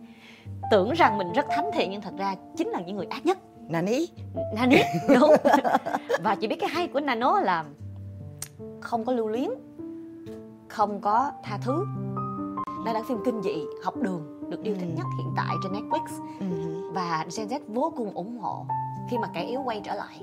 tưởng 0.71 0.93
rằng 0.93 1.19
mình 1.19 1.33
rất 1.33 1.47
thánh 1.50 1.71
thiện 1.75 1.90
nhưng 1.90 2.00
thật 2.00 2.14
ra 2.19 2.35
chính 2.57 2.69
là 2.69 2.81
những 2.81 2.97
người 2.97 3.07
ác 3.07 3.26
nhất. 3.26 3.38
Nani? 3.69 4.07
Nano 4.55 4.76
đúng. 5.21 5.31
Và 6.23 6.35
chị 6.35 6.47
biết 6.47 6.57
cái 6.61 6.71
hay 6.71 6.88
của 6.88 7.00
Nano 7.00 7.40
là 7.40 7.64
không 8.80 9.04
có 9.04 9.12
lưu 9.12 9.28
luyến 9.28 9.50
không 10.68 11.00
có 11.00 11.30
tha 11.42 11.58
thứ 11.62 11.84
đây 12.84 12.94
là 12.94 13.02
phim 13.08 13.18
kinh 13.25 13.42
dị 13.42 13.64
học 13.84 13.94
đường 14.02 14.50
được 14.50 14.62
yêu 14.62 14.75
thích 14.80 14.88
Ừ. 14.90 14.96
nhất 14.96 15.06
hiện 15.18 15.32
tại 15.36 15.56
trên 15.62 15.72
Netflix 15.72 16.06
Ừ. 16.40 16.46
và 16.94 17.26
Gen 17.36 17.46
Z 17.48 17.60
vô 17.68 17.92
cùng 17.96 18.10
ủng 18.14 18.38
hộ 18.38 18.66
khi 19.10 19.18
mà 19.18 19.28
kẻ 19.34 19.42
yếu 19.44 19.60
quay 19.64 19.80
trở 19.84 19.94
lại 19.94 20.20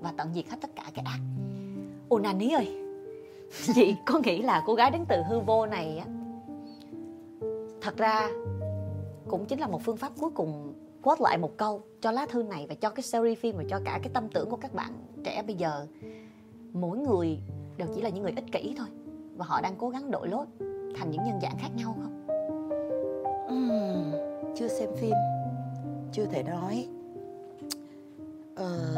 và 0.00 0.12
tận 0.16 0.28
diệt 0.34 0.48
hết 0.50 0.56
tất 0.60 0.70
cả 0.76 0.82
cái 0.94 1.04
ác 1.08 1.18
Ồ 2.08 2.18
Nani 2.18 2.50
ơi 2.52 2.80
Chị 3.74 3.96
có 4.06 4.18
nghĩ 4.24 4.42
là 4.42 4.62
cô 4.66 4.74
gái 4.74 4.90
đến 4.90 5.04
từ 5.08 5.22
hư 5.28 5.40
vô 5.40 5.66
này 5.66 5.98
á 5.98 6.06
thật 7.80 7.96
ra 7.96 8.28
cũng 9.28 9.46
chính 9.46 9.58
là 9.60 9.66
một 9.66 9.82
phương 9.84 9.96
pháp 9.96 10.12
cuối 10.20 10.30
cùng 10.34 10.72
quote 11.02 11.20
lại 11.22 11.38
một 11.38 11.56
câu 11.56 11.82
cho 12.00 12.10
lá 12.10 12.26
thư 12.26 12.42
này 12.42 12.66
và 12.68 12.74
cho 12.74 12.90
cái 12.90 13.02
series 13.02 13.38
phim 13.38 13.56
và 13.56 13.64
cho 13.70 13.80
cả 13.84 13.98
cái 14.02 14.10
tâm 14.14 14.28
tưởng 14.28 14.50
của 14.50 14.56
các 14.56 14.74
bạn 14.74 14.92
trẻ 15.24 15.42
bây 15.46 15.56
giờ 15.56 15.86
mỗi 16.74 16.98
người 16.98 17.38
đều 17.76 17.88
chỉ 17.94 18.00
là 18.02 18.08
những 18.08 18.22
người 18.22 18.32
ích 18.36 18.52
kỷ 18.52 18.74
thôi 18.78 18.86
và 19.36 19.44
họ 19.48 19.60
đang 19.60 19.74
cố 19.78 19.88
gắng 19.88 20.10
đội 20.10 20.28
lốt 20.28 20.48
thành 20.96 21.10
những 21.10 21.24
nhân 21.24 21.40
dạng 21.42 21.56
khác 21.58 21.68
nhau 21.76 21.96
không? 22.02 22.26
Uhm, 23.46 24.12
chưa 24.56 24.68
xem 24.68 24.88
phim 24.96 25.14
chưa 26.12 26.26
thể 26.26 26.42
nói. 26.42 26.88
Ờ, 28.54 28.94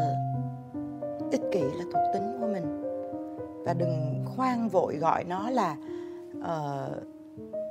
ích 1.31 1.43
kỷ 1.53 1.61
là 1.61 1.85
thuộc 1.93 2.03
tính 2.15 2.37
của 2.41 2.47
mình 2.47 2.83
và 3.65 3.75
đừng 3.75 4.25
khoan 4.25 4.69
vội 4.69 4.97
gọi 4.97 5.25
nó 5.25 5.51
là 5.51 5.77
uh, 6.39 7.03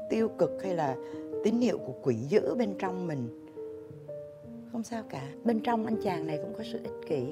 tiêu 0.09 0.29
cực 0.37 0.51
hay 0.63 0.75
là 0.75 0.95
tín 1.43 1.59
hiệu 1.59 1.77
của 1.77 1.93
quỷ 2.03 2.15
dữ 2.15 2.55
bên 2.55 2.75
trong 2.79 3.07
mình. 3.07 3.45
Không 4.71 4.83
sao 4.83 5.03
cả. 5.09 5.21
Bên 5.43 5.59
trong 5.59 5.85
anh 5.85 6.01
chàng 6.03 6.27
này 6.27 6.39
cũng 6.41 6.53
có 6.57 6.63
sự 6.71 6.79
ích 6.83 7.07
kỷ 7.07 7.25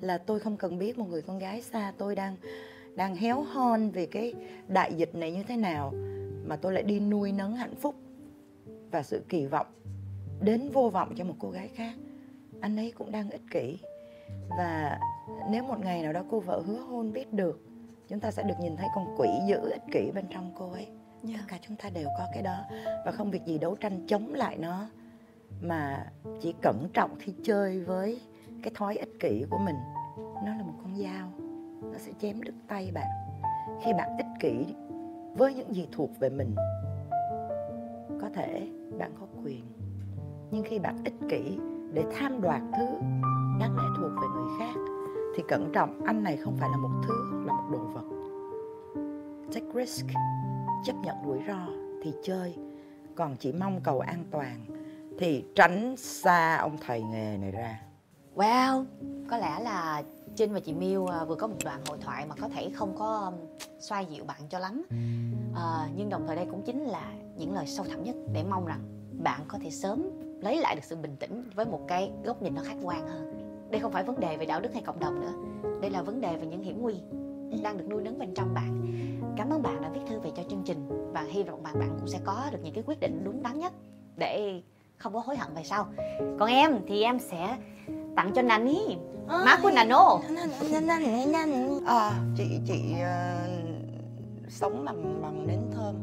là 0.00 0.18
tôi 0.18 0.40
không 0.40 0.56
cần 0.56 0.78
biết 0.78 0.98
một 0.98 1.08
người 1.08 1.22
con 1.22 1.38
gái 1.38 1.62
xa 1.62 1.92
tôi 1.98 2.14
đang 2.14 2.36
đang 2.94 3.16
héo 3.16 3.42
hon 3.42 3.90
vì 3.90 4.06
cái 4.06 4.34
đại 4.68 4.94
dịch 4.94 5.14
này 5.14 5.32
như 5.32 5.42
thế 5.42 5.56
nào 5.56 5.92
mà 6.46 6.56
tôi 6.56 6.72
lại 6.72 6.82
đi 6.82 7.00
nuôi 7.00 7.32
nấng 7.32 7.56
hạnh 7.56 7.74
phúc 7.74 7.94
và 8.90 9.02
sự 9.02 9.24
kỳ 9.28 9.46
vọng 9.46 9.66
đến 10.40 10.70
vô 10.72 10.88
vọng 10.88 11.14
cho 11.16 11.24
một 11.24 11.34
cô 11.38 11.50
gái 11.50 11.68
khác. 11.68 11.94
Anh 12.60 12.76
ấy 12.76 12.92
cũng 12.98 13.12
đang 13.12 13.30
ích 13.30 13.42
kỷ. 13.50 13.78
Và 14.58 14.98
nếu 15.50 15.62
một 15.62 15.80
ngày 15.80 16.02
nào 16.02 16.12
đó 16.12 16.24
cô 16.30 16.40
vợ 16.40 16.62
hứa 16.66 16.78
hôn 16.78 17.12
biết 17.12 17.32
được 17.32 17.60
chúng 18.08 18.20
ta 18.20 18.30
sẽ 18.30 18.42
được 18.42 18.54
nhìn 18.60 18.76
thấy 18.76 18.86
con 18.94 19.14
quỷ 19.18 19.28
dữ 19.48 19.70
ích 19.70 19.82
kỷ 19.92 20.10
bên 20.14 20.24
trong 20.30 20.52
cô 20.58 20.72
ấy. 20.72 20.86
Tất 21.22 21.40
cả 21.48 21.58
chúng 21.66 21.76
ta 21.76 21.90
đều 21.90 22.08
có 22.18 22.26
cái 22.34 22.42
đó. 22.42 22.64
Và 23.04 23.12
không 23.12 23.30
việc 23.30 23.44
gì 23.46 23.58
đấu 23.58 23.76
tranh 23.76 24.06
chống 24.06 24.34
lại 24.34 24.56
nó 24.56 24.86
mà 25.60 26.06
chỉ 26.40 26.54
cẩn 26.62 26.88
trọng 26.92 27.16
khi 27.18 27.32
chơi 27.44 27.80
với 27.80 28.20
cái 28.62 28.72
thói 28.74 28.96
ích 28.96 29.20
kỷ 29.20 29.44
của 29.50 29.58
mình, 29.58 29.76
nó 30.16 30.54
là 30.54 30.62
một 30.62 30.74
con 30.82 30.96
dao, 30.96 31.32
nó 31.82 31.98
sẽ 31.98 32.12
chém 32.20 32.42
đứt 32.42 32.54
tay 32.68 32.90
bạn. 32.94 33.06
Khi 33.82 33.92
bạn 33.92 34.16
ích 34.16 34.26
kỷ 34.40 34.74
với 35.36 35.54
những 35.54 35.74
gì 35.74 35.88
thuộc 35.92 36.10
về 36.20 36.28
mình, 36.28 36.54
có 38.20 38.28
thể 38.34 38.68
bạn 38.98 39.12
có 39.20 39.26
quyền. 39.42 39.64
Nhưng 40.50 40.64
khi 40.64 40.78
bạn 40.78 40.96
ích 41.04 41.14
kỷ 41.28 41.58
để 41.92 42.04
tham 42.18 42.40
đoạt 42.40 42.62
thứ 42.76 42.86
đáng 43.60 43.76
lẽ 43.76 43.84
thuộc 43.96 44.10
về 44.10 44.28
người 44.34 44.48
khác, 44.58 44.80
thì 45.36 45.42
cẩn 45.48 45.72
trọng, 45.72 46.04
anh 46.04 46.22
này 46.22 46.36
không 46.36 46.56
phải 46.56 46.70
là 46.70 46.76
một 46.76 47.02
thứ, 47.06 47.44
là 47.46 47.52
một 47.52 47.64
đồ 47.72 47.78
vật. 47.78 48.04
Take 49.54 49.66
risk, 49.74 50.06
chấp 50.84 50.94
nhận 51.04 51.16
rủi 51.26 51.38
ro, 51.48 51.66
thì 52.02 52.12
chơi. 52.22 52.56
Còn 53.14 53.36
chỉ 53.38 53.52
mong 53.52 53.80
cầu 53.84 54.00
an 54.00 54.24
toàn, 54.30 54.66
thì 55.18 55.44
tránh 55.54 55.96
xa 55.96 56.56
ông 56.56 56.76
thầy 56.86 57.02
nghề 57.02 57.36
này 57.36 57.50
ra. 57.50 57.80
Wow, 58.38 58.84
có 59.30 59.36
lẽ 59.36 59.60
là 59.60 60.02
Trinh 60.36 60.52
và 60.52 60.60
chị 60.60 60.72
Miu 60.72 61.06
à, 61.06 61.24
vừa 61.24 61.34
có 61.34 61.46
một 61.46 61.56
đoạn 61.64 61.80
hội 61.88 61.98
thoại 62.00 62.26
mà 62.26 62.34
có 62.40 62.48
thể 62.48 62.70
không 62.74 62.94
có 62.98 63.14
um, 63.14 63.34
xoa 63.78 64.00
dịu 64.00 64.24
bạn 64.24 64.40
cho 64.48 64.58
lắm. 64.58 64.82
À, 65.54 65.88
Nhưng 65.96 66.08
đồng 66.08 66.26
thời 66.26 66.36
đây 66.36 66.46
cũng 66.50 66.62
chính 66.62 66.84
là 66.84 67.12
những 67.36 67.54
lời 67.54 67.66
sâu 67.66 67.86
thẳm 67.90 68.04
nhất 68.04 68.16
để 68.32 68.44
mong 68.50 68.66
rằng 68.66 68.80
bạn 69.22 69.40
có 69.48 69.58
thể 69.62 69.70
sớm 69.70 70.02
lấy 70.42 70.56
lại 70.60 70.74
được 70.74 70.84
sự 70.84 70.96
bình 70.96 71.16
tĩnh 71.16 71.50
với 71.54 71.66
một 71.66 71.80
cái 71.88 72.10
góc 72.24 72.42
nhìn 72.42 72.54
nó 72.54 72.62
khách 72.64 72.76
quan 72.82 73.08
hơn. 73.08 73.34
Đây 73.70 73.80
không 73.80 73.92
phải 73.92 74.04
vấn 74.04 74.20
đề 74.20 74.36
về 74.36 74.46
đạo 74.46 74.60
đức 74.60 74.72
hay 74.72 74.82
cộng 74.82 75.00
đồng 75.00 75.20
nữa. 75.20 75.32
Đây 75.80 75.90
là 75.90 76.02
vấn 76.02 76.20
đề 76.20 76.36
về 76.36 76.46
những 76.46 76.62
hiểm 76.62 76.82
nguy 76.82 76.94
đang 77.62 77.78
được 77.78 77.84
nuôi 77.90 78.02
nấng 78.02 78.18
bên 78.18 78.34
trong 78.34 78.54
bạn. 78.54 78.80
Cảm 79.36 79.50
ơn 79.50 79.62
bạn 79.62 79.82
đã 79.82 79.88
viết 79.88 80.00
thư 80.08 80.20
về 80.20 80.30
cho 80.36 80.42
chương 80.50 80.62
trình 80.64 81.10
Và 81.12 81.22
hy 81.22 81.42
vọng 81.42 81.62
bạn 81.62 81.78
bạn 81.78 81.96
cũng 81.98 82.08
sẽ 82.08 82.18
có 82.24 82.46
được 82.52 82.58
những 82.62 82.74
cái 82.74 82.84
quyết 82.86 83.00
định 83.00 83.22
đúng 83.24 83.42
đắn 83.42 83.58
nhất 83.58 83.72
Để 84.16 84.62
không 84.96 85.12
có 85.12 85.20
hối 85.20 85.36
hận 85.36 85.54
về 85.54 85.62
sau. 85.64 85.86
Còn 86.38 86.50
em 86.50 86.78
thì 86.86 87.02
em 87.02 87.18
sẽ 87.18 87.56
tặng 88.18 88.32
cho 88.34 88.42
Nani. 88.42 88.96
Má 89.26 89.58
của 89.62 89.70
Nano. 89.70 90.20
À, 91.86 92.10
chị 92.36 92.60
chị 92.66 92.94
ờ, 93.02 93.48
sống 94.48 94.84
bằng 94.84 95.22
bằng 95.22 95.46
nến 95.46 95.60
thơm. 95.74 95.94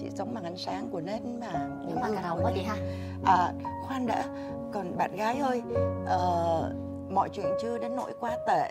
Chị 0.00 0.06
sống 0.14 0.34
bằng 0.34 0.44
ánh 0.44 0.56
sáng 0.56 0.88
của 0.90 1.00
nến 1.00 1.40
mà. 1.40 1.68
Nhưng 1.88 2.00
mà 2.00 2.08
cà 2.14 2.22
rồng 2.28 2.44
quá 2.44 2.52
chị 2.54 2.62
ha. 2.62 2.76
À, 3.24 3.52
khoan 3.86 4.06
đã 4.06 4.24
còn 4.72 4.96
bạn 4.96 5.16
gái 5.16 5.38
ơi 5.38 5.62
ờ, 6.06 6.74
mọi 7.10 7.28
chuyện 7.32 7.46
chưa 7.62 7.78
đến 7.78 7.96
nỗi 7.96 8.12
quá 8.20 8.38
tệ. 8.46 8.70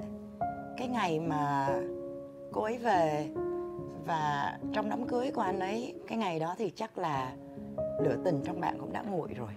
Cái 0.77 0.87
ngày 0.87 1.19
mà 1.19 1.69
cô 2.51 2.61
ấy 2.63 2.77
về 2.77 3.27
và 4.05 4.57
trong 4.73 4.89
đám 4.89 5.07
cưới 5.07 5.31
của 5.31 5.41
anh 5.41 5.59
ấy 5.59 5.93
cái 6.07 6.17
ngày 6.17 6.39
đó 6.39 6.55
thì 6.57 6.69
chắc 6.75 6.97
là 6.97 7.31
lửa 8.03 8.15
tình 8.25 8.41
trong 8.45 8.59
bạn 8.59 8.77
cũng 8.79 8.93
đã 8.93 9.01
nguội 9.01 9.29
rồi 9.33 9.49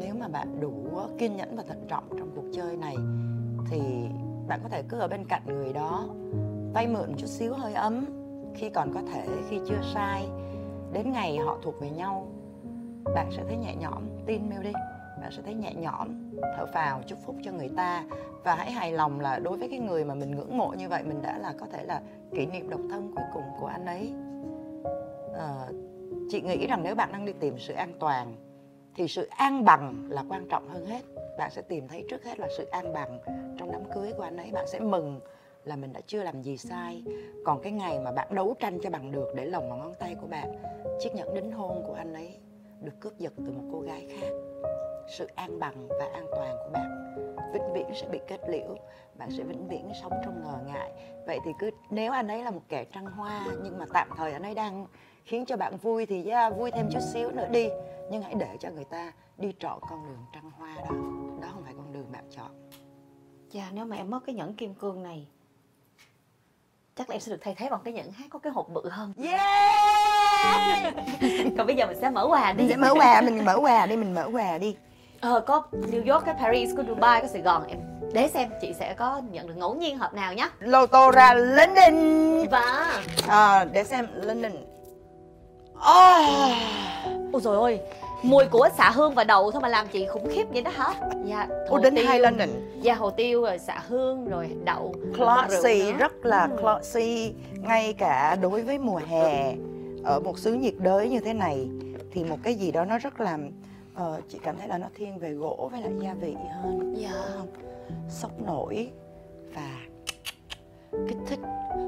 nếu 0.00 0.14
mà 0.14 0.28
bạn 0.28 0.60
đủ 0.60 0.72
kiên 1.18 1.36
nhẫn 1.36 1.56
và 1.56 1.62
thận 1.62 1.84
trọng 1.88 2.04
trong 2.18 2.30
cuộc 2.34 2.44
chơi 2.52 2.76
này 2.76 2.96
thì 3.70 3.80
bạn 4.48 4.60
có 4.62 4.68
thể 4.68 4.82
cứ 4.88 4.98
ở 4.98 5.08
bên 5.08 5.24
cạnh 5.28 5.42
người 5.46 5.72
đó 5.72 6.08
vay 6.74 6.86
mượn 6.86 7.14
chút 7.16 7.26
xíu 7.26 7.54
hơi 7.54 7.74
ấm 7.74 8.04
khi 8.54 8.70
còn 8.70 8.94
có 8.94 9.00
thể 9.12 9.26
khi 9.48 9.60
chưa 9.68 9.80
sai. 9.94 10.28
Đến 10.92 11.12
ngày 11.12 11.36
họ 11.36 11.58
thuộc 11.62 11.80
về 11.80 11.90
nhau 11.90 12.26
bạn 13.14 13.30
sẽ 13.36 13.44
thấy 13.48 13.56
nhẹ 13.56 13.74
nhõm. 13.74 14.02
Tin 14.26 14.50
mêu 14.50 14.62
đi 14.62 14.72
bạn 15.20 15.30
sẽ 15.32 15.42
thấy 15.42 15.54
nhẹ 15.54 15.74
nhõm 15.74 16.08
thở 16.56 16.66
phào 16.74 17.02
chúc 17.06 17.18
phúc 17.26 17.36
cho 17.42 17.52
người 17.52 17.70
ta. 17.76 18.04
Và 18.44 18.54
hãy 18.54 18.70
hài 18.70 18.92
lòng 18.92 19.20
là 19.20 19.38
đối 19.38 19.56
với 19.56 19.68
cái 19.68 19.78
người 19.78 20.04
mà 20.04 20.14
mình 20.14 20.30
ngưỡng 20.30 20.58
mộ 20.58 20.72
như 20.78 20.88
vậy 20.88 21.02
mình 21.02 21.22
đã 21.22 21.38
là 21.38 21.54
có 21.60 21.66
thể 21.72 21.84
là 21.84 22.00
kỷ 22.34 22.46
niệm 22.46 22.70
độc 22.70 22.80
thân 22.90 23.12
cuối 23.16 23.24
cùng 23.34 23.44
của 23.60 23.66
anh 23.66 23.86
ấy. 23.86 24.12
À, 25.38 25.66
chị 26.30 26.40
nghĩ 26.40 26.66
rằng 26.66 26.82
nếu 26.82 26.94
bạn 26.94 27.12
đang 27.12 27.24
đi 27.24 27.32
tìm 27.32 27.58
sự 27.58 27.74
an 27.74 27.92
toàn 27.98 28.34
thì 28.96 29.08
sự 29.08 29.28
an 29.30 29.64
bằng 29.64 30.06
là 30.08 30.24
quan 30.28 30.48
trọng 30.48 30.68
hơn 30.68 30.86
hết. 30.86 31.02
Bạn 31.38 31.50
sẽ 31.50 31.62
tìm 31.62 31.88
thấy 31.88 32.04
trước 32.10 32.24
hết 32.24 32.38
là 32.38 32.48
sự 32.56 32.64
an 32.64 32.92
bằng 32.92 33.18
trong 33.58 33.72
đám 33.72 33.82
cưới 33.94 34.12
của 34.16 34.22
anh 34.22 34.36
ấy. 34.36 34.50
Bạn 34.52 34.66
sẽ 34.66 34.80
mừng 34.80 35.20
là 35.64 35.76
mình 35.76 35.92
đã 35.92 36.00
chưa 36.06 36.22
làm 36.22 36.42
gì 36.42 36.56
sai. 36.56 37.02
Còn 37.44 37.62
cái 37.62 37.72
ngày 37.72 37.98
mà 37.98 38.12
bạn 38.12 38.34
đấu 38.34 38.54
tranh 38.60 38.78
cho 38.82 38.90
bằng 38.90 39.12
được 39.12 39.28
để 39.36 39.44
lồng 39.44 39.68
vào 39.68 39.78
ngón 39.78 39.94
tay 39.94 40.16
của 40.20 40.26
bạn, 40.26 40.62
chiếc 41.00 41.14
nhẫn 41.14 41.34
đính 41.34 41.52
hôn 41.52 41.82
của 41.86 41.94
anh 41.94 42.14
ấy 42.14 42.36
được 42.80 42.92
cướp 43.00 43.18
giật 43.18 43.32
từ 43.36 43.52
một 43.52 43.64
cô 43.72 43.80
gái 43.80 44.06
khác. 44.20 44.30
Sự 45.18 45.28
an 45.34 45.58
bằng 45.58 45.88
và 45.88 46.08
an 46.14 46.26
toàn 46.36 46.56
của 46.64 46.70
bạn 46.72 47.00
vĩnh 47.52 47.72
viễn 47.72 47.86
sẽ 47.94 48.08
bị 48.08 48.20
kết 48.28 48.40
liễu. 48.48 48.76
Bạn 49.14 49.30
sẽ 49.30 49.44
vĩnh 49.44 49.68
viễn 49.68 49.92
sống 50.02 50.12
trong 50.24 50.42
ngờ 50.42 50.58
ngại. 50.66 50.92
Vậy 51.26 51.38
thì 51.44 51.50
cứ, 51.58 51.70
nếu 51.90 52.12
anh 52.12 52.28
ấy 52.28 52.44
là 52.44 52.50
một 52.50 52.62
kẻ 52.68 52.84
trăng 52.84 53.06
hoa 53.06 53.46
nhưng 53.62 53.78
mà 53.78 53.84
tạm 53.92 54.08
thời 54.16 54.32
anh 54.32 54.42
ấy 54.42 54.54
đang 54.54 54.86
khiến 55.24 55.44
cho 55.46 55.56
bạn 55.56 55.76
vui 55.76 56.06
thì 56.06 56.30
yeah, 56.30 56.56
vui 56.56 56.70
thêm 56.70 56.88
chút 56.92 57.00
xíu 57.12 57.30
nữa 57.30 57.48
đi. 57.50 57.68
Nhưng 58.10 58.22
hãy 58.22 58.34
để 58.34 58.56
cho 58.60 58.70
người 58.70 58.84
ta 58.84 59.12
đi 59.38 59.52
trọn 59.58 59.78
con 59.90 60.04
đường 60.04 60.24
trăng 60.34 60.50
hoa 60.58 60.74
đó. 60.76 60.94
Đó 61.42 61.48
không 61.52 61.62
phải 61.64 61.74
con 61.76 61.92
đường 61.92 62.12
bạn 62.12 62.24
chọn. 62.36 62.70
Dạ 63.50 63.70
nếu 63.72 63.84
mà 63.84 63.96
em 63.96 64.10
mất 64.10 64.20
cái 64.26 64.34
nhẫn 64.34 64.54
kim 64.54 64.74
cương 64.74 65.02
này 65.02 65.26
Chắc 67.00 67.10
là 67.10 67.14
em 67.14 67.20
sẽ 67.20 67.32
được 67.32 67.38
thay 67.40 67.54
thế 67.58 67.68
bằng 67.70 67.80
cái 67.84 67.92
nhẫn 67.92 68.12
khác 68.12 68.24
có 68.30 68.38
cái 68.38 68.52
hộp 68.52 68.68
bự 68.68 68.88
hơn. 68.88 69.12
Yeah! 69.22 70.94
Còn 71.58 71.66
bây 71.66 71.76
giờ 71.76 71.86
mình 71.86 71.98
sẽ 72.00 72.10
mở 72.10 72.26
quà 72.28 72.52
đi. 72.52 72.64
Mình 72.64 72.70
sẽ 72.70 72.76
mở 72.76 72.94
quà 72.94 73.20
mình 73.20 73.44
mở 73.44 73.58
quà 73.60 73.86
đi 73.86 73.96
mình 73.96 74.14
mở 74.14 74.28
quà 74.32 74.58
đi. 74.58 74.76
Ờ 75.20 75.40
có 75.40 75.62
New 75.72 76.12
York, 76.12 76.26
có 76.26 76.32
Paris, 76.32 76.70
có 76.76 76.82
Dubai, 76.88 77.20
có 77.20 77.26
Sài 77.26 77.42
Gòn. 77.42 77.66
Em 77.68 77.78
Để 78.12 78.28
xem 78.28 78.50
chị 78.60 78.72
sẽ 78.78 78.94
có 78.94 79.22
nhận 79.30 79.46
được 79.46 79.54
ngẫu 79.56 79.74
nhiên 79.74 79.98
hộp 79.98 80.14
nào 80.14 80.34
nhé 80.34 80.48
lô 80.58 80.86
tô 80.86 81.10
ra 81.10 81.34
London. 81.34 81.94
Và 82.50 83.02
à, 83.28 83.64
để 83.64 83.84
xem 83.84 84.06
London 84.14 84.52
oh. 85.80 86.56
Ôi 87.32 87.42
trời 87.44 87.56
ơi 87.56 87.80
Mùi 88.22 88.44
của 88.46 88.68
xạ 88.76 88.90
hương 88.90 89.14
và 89.14 89.24
đậu 89.24 89.50
thôi 89.50 89.62
mà 89.62 89.68
làm 89.68 89.86
chị 89.92 90.06
khủng 90.06 90.28
khiếp 90.30 90.44
vậy 90.52 90.62
đó 90.62 90.70
hả 90.74 90.94
Dạ 91.24 91.48
Ủa 91.68 91.78
đến 91.78 91.96
hai 91.96 92.20
London 92.20 92.48
Dạ 92.80 92.94
hồ 92.94 93.10
tiêu 93.10 93.42
rồi 93.42 93.58
xạ 93.58 93.82
hương 93.88 94.28
rồi 94.28 94.50
đậu 94.64 94.94
Classy, 95.16 95.92
rất 95.92 96.12
là 96.26 96.48
Ừ. 96.50 96.56
classy 96.60 97.32
Ngay 97.54 97.92
cả 97.92 98.36
đối 98.42 98.62
với 98.62 98.78
mùa 98.78 99.00
hè 99.06 99.54
Ở 100.04 100.20
một 100.20 100.38
xứ 100.38 100.54
nhiệt 100.54 100.74
đới 100.78 101.08
như 101.08 101.20
thế 101.20 101.32
này 101.32 101.68
Thì 102.12 102.24
một 102.24 102.36
cái 102.42 102.54
gì 102.54 102.70
đó 102.72 102.84
nó 102.84 102.98
rất 102.98 103.20
là 103.20 103.38
ờ, 103.94 104.20
Chị 104.28 104.38
cảm 104.42 104.56
thấy 104.58 104.68
là 104.68 104.78
nó 104.78 104.86
thiên 104.94 105.18
về 105.18 105.30
gỗ 105.32 105.68
với 105.72 105.80
lại 105.80 105.92
gia 106.02 106.14
vị 106.14 106.34
hơn 106.62 106.94
Dạ? 106.96 107.12
Sốc 108.08 108.30
nổi 108.46 108.88
và 109.54 109.70
kích 111.08 111.18
thích. 111.26 111.38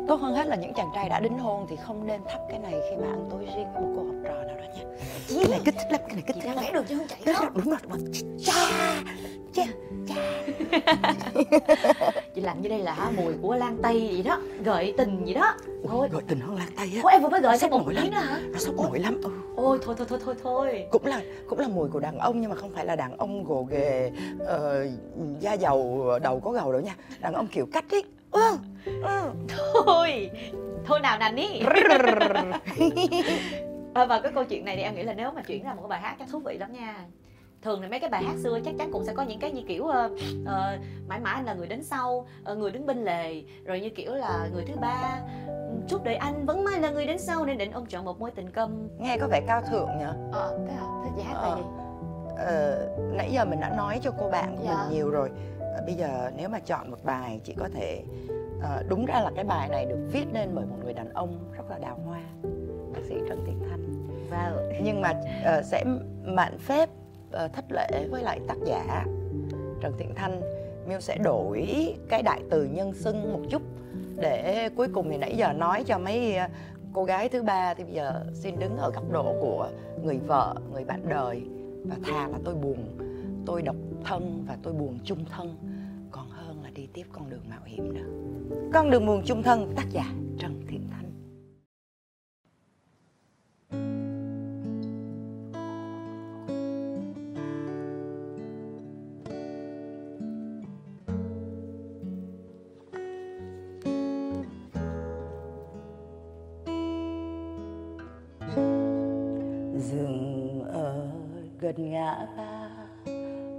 Tốt 0.08 0.20
hơn 0.20 0.34
hết 0.34 0.46
là 0.46 0.56
những 0.56 0.74
chàng 0.74 0.90
trai 0.94 1.08
đã 1.08 1.20
đính 1.20 1.38
hôn 1.38 1.66
Thì 1.70 1.76
không 1.76 2.06
nên 2.06 2.20
thắp 2.24 2.38
cái 2.48 2.58
này 2.58 2.72
khi 2.90 2.96
mà 2.96 3.06
ăn 3.06 3.28
tối 3.30 3.44
riêng 3.56 3.66
với 3.74 3.82
một 3.82 3.92
cô 3.96 4.04
học 4.04 4.14
trò 4.24 4.42
nào 4.44 4.56
đó 4.56 4.64
nha. 4.76 4.84
Cái 5.28 5.48
này 5.50 5.60
kích 5.64 5.74
thích 5.78 5.92
lắm, 5.92 6.00
cái 6.06 6.14
này 6.14 6.22
kích 6.26 6.36
thích 6.42 6.54
lắm. 6.54 6.64
vẽ 6.64 6.72
được 6.72 6.84
chứ 6.88 6.98
không 6.98 7.06
chạy 7.08 7.34
đó 7.34 7.50
đúng 7.54 7.64
rồi, 7.64 7.78
rồi. 7.90 7.98
Cha, 8.44 8.52
cha, 9.54 9.64
cha. 10.08 10.42
Chị 12.34 12.40
làm 12.40 12.62
như 12.62 12.68
đây 12.68 12.78
là 12.78 13.10
mùi 13.16 13.34
của 13.42 13.54
lan 13.54 13.78
tây 13.82 14.10
vậy 14.12 14.22
đó 14.22 14.38
Gợi 14.64 14.94
tình 14.98 15.24
vậy 15.24 15.34
đó. 15.34 15.54
Thôi. 15.88 16.08
Gọi 16.12 16.22
tình 16.28 16.40
hơn 16.40 16.56
lan 16.56 16.68
tay 16.76 16.92
á. 16.94 17.00
Ủa 17.02 17.08
em 17.08 17.22
vừa 17.22 17.28
mới 17.28 17.40
gợi 17.40 17.58
thêm 17.60 17.70
một 17.70 17.82
tiếng 17.88 17.96
lắm. 17.96 18.10
nữa 18.10 18.18
hả? 18.18 18.40
Nó 18.52 18.58
sốc 18.58 18.74
nổi 18.76 18.98
lắm. 18.98 19.20
Ừ. 19.24 19.30
Ôi 19.56 19.78
thôi 19.82 19.94
thôi 19.98 20.06
thôi 20.10 20.18
thôi 20.24 20.34
thôi. 20.42 20.86
Cũng 20.90 21.06
là 21.06 21.20
cũng 21.48 21.58
là 21.58 21.68
mùi 21.68 21.88
của 21.88 22.00
đàn 22.00 22.18
ông 22.18 22.40
nhưng 22.40 22.50
mà 22.50 22.56
không 22.56 22.70
phải 22.74 22.86
là 22.86 22.96
đàn 22.96 23.16
ông 23.16 23.44
gồ 23.44 23.66
ghề 23.70 24.10
ờ, 24.38 24.86
da 25.40 25.52
dầu 25.52 26.10
đầu 26.22 26.40
có 26.40 26.50
gầu 26.50 26.72
đâu 26.72 26.80
nha. 26.80 26.96
Đàn 27.20 27.34
ông 27.34 27.46
kiểu 27.46 27.66
cách 27.72 27.84
ấy 27.90 28.04
ừ. 28.32 28.58
Ừ. 28.84 29.30
Thôi 29.84 30.30
Thôi 30.84 31.00
nào 31.00 31.32
ní 31.32 31.62
à, 33.94 34.04
và 34.04 34.20
cái 34.20 34.32
câu 34.34 34.44
chuyện 34.44 34.64
này 34.64 34.76
thì 34.76 34.82
em 34.82 34.94
nghĩ 34.94 35.02
là 35.02 35.14
nếu 35.14 35.30
mà 35.30 35.42
chuyển 35.42 35.64
ra 35.64 35.74
một 35.74 35.82
cái 35.82 35.88
bài 35.88 36.00
hát 36.00 36.16
chắc 36.18 36.28
thú 36.32 36.38
vị 36.38 36.56
lắm 36.58 36.72
nha. 36.72 37.04
Thường 37.62 37.82
thì 37.82 37.88
mấy 37.88 38.00
cái 38.00 38.10
bài 38.10 38.24
hát 38.24 38.34
xưa 38.42 38.58
chắc 38.64 38.74
chắn 38.78 38.92
cũng 38.92 39.04
sẽ 39.04 39.12
có 39.14 39.22
những 39.22 39.38
cái 39.38 39.50
như 39.50 39.62
kiểu 39.68 39.84
uh, 39.84 40.12
uh, 40.42 40.80
mãi 41.08 41.20
mãi 41.20 41.34
anh 41.34 41.44
là 41.44 41.54
người 41.54 41.66
đến 41.66 41.82
sau 41.82 42.26
uh, 42.52 42.58
người 42.58 42.70
đứng 42.70 42.86
bên 42.86 43.04
lề 43.04 43.42
rồi 43.64 43.80
như 43.80 43.90
kiểu 43.90 44.14
là 44.14 44.48
người 44.52 44.64
thứ 44.68 44.74
ba 44.80 45.20
chúc 45.88 46.04
đời 46.04 46.14
anh 46.16 46.46
vẫn 46.46 46.64
mãi 46.64 46.80
là 46.80 46.90
người 46.90 47.06
đến 47.06 47.18
sau. 47.18 47.44
Nên 47.44 47.58
định 47.58 47.72
ôm 47.72 47.86
trọn 47.86 48.04
một 48.04 48.20
mối 48.20 48.30
tình 48.30 48.50
câm. 48.50 48.88
Nghe 48.98 49.16
có 49.20 49.28
vẻ 49.28 49.40
cao 49.46 49.62
thượng 49.70 49.88
nhỉ? 49.98 50.04
Ờ 50.32 50.58
thế 50.68 50.74
hả 50.74 50.86
thế 51.04 51.10
chị 51.16 51.22
hát 51.22 51.34
bài 51.42 51.50
gì? 51.56 51.62
ờ, 52.38 52.88
nãy 53.12 53.30
giờ 53.32 53.44
mình 53.44 53.60
đã 53.60 53.68
nói 53.76 54.00
cho 54.02 54.10
cô 54.18 54.30
bạn 54.30 54.56
của 54.56 54.64
Dạ. 54.64 54.76
mình 54.84 54.96
nhiều 54.96 55.10
rồi 55.10 55.30
bây 55.86 55.94
giờ 55.94 56.30
nếu 56.36 56.48
mà 56.48 56.58
chọn 56.58 56.90
một 56.90 57.04
bài 57.04 57.40
chị 57.44 57.54
có 57.58 57.68
thể 57.74 58.02
ờ, 58.62 58.82
đúng 58.88 59.06
ra 59.06 59.20
là 59.20 59.30
cái 59.34 59.44
bài 59.44 59.68
này 59.68 59.86
được 59.86 60.08
viết 60.12 60.24
nên 60.32 60.50
bởi 60.54 60.66
một 60.66 60.76
người 60.84 60.92
đàn 60.92 61.12
ông 61.12 61.38
rất 61.56 61.70
là 61.70 61.78
đào 61.78 61.98
hoa 62.06 62.20
bác 62.92 63.00
sĩ 63.08 63.14
trần 63.28 63.44
thiện 63.46 63.58
thanh. 63.70 64.08
Wow 64.30 64.72
nhưng 64.84 65.00
mà 65.00 65.20
ờ, 65.44 65.62
sẽ 65.62 65.84
mạn 66.24 66.58
phép 66.58 66.88
ờ, 67.30 67.48
thất 67.48 67.64
lễ 67.70 68.06
với 68.10 68.22
lại 68.22 68.40
tác 68.48 68.56
giả 68.66 69.04
Trần 69.80 69.92
Thiện 69.98 70.14
Thanh. 70.14 70.40
Miu 70.88 71.00
sẽ 71.00 71.16
đổi 71.16 71.68
cái 72.08 72.22
đại 72.22 72.42
từ 72.50 72.64
nhân 72.64 72.94
xưng 72.94 73.32
một 73.32 73.40
chút 73.50 73.62
để 74.16 74.68
cuối 74.76 74.88
cùng 74.94 75.10
thì 75.10 75.16
nãy 75.16 75.36
giờ 75.36 75.52
nói 75.52 75.84
cho 75.86 75.98
mấy 75.98 76.36
cô 76.92 77.04
gái 77.04 77.28
thứ 77.28 77.42
ba 77.42 77.74
thì 77.74 77.84
bây 77.84 77.92
giờ 77.92 78.24
xin 78.34 78.58
đứng 78.58 78.76
ở 78.76 78.90
góc 78.90 79.10
độ 79.12 79.34
của 79.40 79.68
người 80.02 80.18
vợ 80.18 80.54
người 80.72 80.84
bạn 80.84 81.08
đời. 81.08 81.42
Và 81.84 81.96
thà 82.04 82.28
là 82.28 82.38
tôi 82.44 82.54
buồn 82.54 82.76
tôi 83.46 83.62
độc 83.62 83.76
thân 84.04 84.44
và 84.48 84.58
tôi 84.62 84.72
buồn 84.72 84.98
chung 85.04 85.24
thân, 85.30 85.56
còn 86.10 86.30
hơn 86.30 86.62
là 86.62 86.70
đi 86.70 86.86
tiếp 86.92 87.04
con 87.12 87.30
đường 87.30 87.42
mạo 87.48 87.60
hiểm 87.64 87.94
nữa. 87.94 88.06
Con 88.74 88.90
đường 88.90 89.06
buồn 89.06 89.22
chung 89.24 89.42
thân, 89.42 89.72
tác 89.76 89.86
giả 89.90 90.12
Trần 90.38 90.62
Thiện 90.68 90.88
Thanh. 90.90 91.02
Dừng 109.78 110.62
ở 110.72 111.10
gần 111.60 111.90
ngã 111.90 112.26
ba 112.36 112.51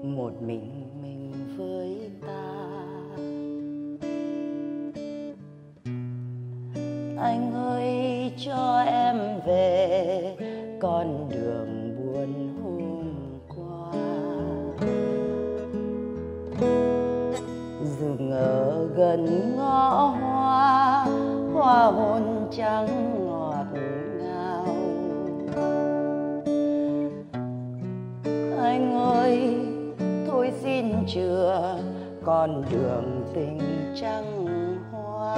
một 0.04 0.32
mình 0.42 0.90
mình 1.02 1.32
với 1.58 2.12
ta. 2.28 2.54
Anh 7.18 7.54
ơi, 7.54 8.32
cho 8.38 8.84
em 8.88 9.18
về 9.46 10.36
con 10.82 11.30
đường 11.30 11.96
buồn 11.98 12.58
hôm 12.64 13.04
qua. 13.48 13.92
Dừng 18.00 18.32
ở 18.32 18.88
gần 18.96 19.54
ngõ 19.58 20.06
hoa 20.06 21.06
hoa 21.54 21.86
hôn 21.86 22.48
trắng 22.52 23.03
con 32.26 32.64
đường 32.72 33.24
tình 33.34 33.60
trăng 34.02 34.46
hoa. 34.92 35.36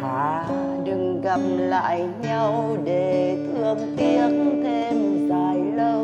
Thà 0.00 0.48
đừng 0.84 1.20
gặp 1.20 1.40
lại 1.58 2.08
nhau 2.22 2.76
để 2.84 3.36
thương 3.52 3.78
tiếc 3.96 4.28
thêm 4.64 5.28
dài 5.28 5.56
lâu. 5.76 6.02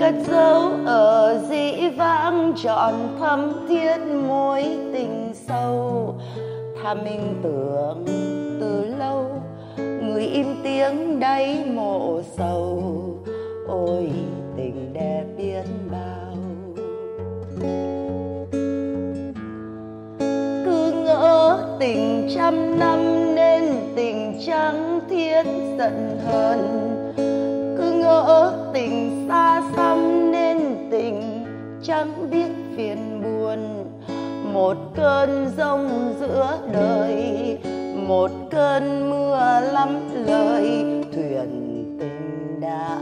Cất 0.00 0.14
dấu 0.30 0.70
ở 0.86 1.38
dĩ 1.50 1.88
vãng 1.96 2.52
trọn 2.56 2.94
thâm 3.20 3.52
thiết 3.68 3.96
mối 4.28 4.64
tình 4.92 5.32
sâu. 5.48 6.14
Tha 6.82 6.94
mình 6.94 7.40
tưởng 7.42 8.04
từ 8.60 8.84
lâu, 8.98 9.24
người 9.76 10.26
im 10.26 10.46
tiếng 10.62 11.20
đáy 11.20 11.64
mộ 11.74 12.20
sầu. 12.36 12.82
Ôi 13.68 14.10
đẹp 14.96 15.24
biết 15.36 15.64
bao. 15.90 16.36
Cứ 20.64 20.92
ngỡ 21.04 21.58
tình 21.80 22.28
trăm 22.34 22.78
năm 22.78 23.34
nên 23.34 23.62
tình 23.96 24.40
chẳng 24.46 25.00
thiết 25.10 25.42
giận 25.78 26.18
hờn. 26.26 26.58
Cứ 27.78 27.92
ngỡ 27.92 28.52
tình 28.74 29.26
xa 29.28 29.62
xăm 29.76 30.30
nên 30.32 30.58
tình 30.90 31.44
chẳng 31.82 32.30
biết 32.30 32.50
phiền 32.76 33.22
buồn. 33.22 33.84
Một 34.52 34.76
cơn 34.94 35.50
giông 35.56 36.14
giữa 36.20 36.58
đời, 36.72 37.58
một 38.08 38.30
cơn 38.50 39.10
mưa 39.10 39.60
lắm 39.72 40.08
lời 40.26 40.84
thuyền 41.12 41.84
tình 42.00 42.60
đã 42.60 42.98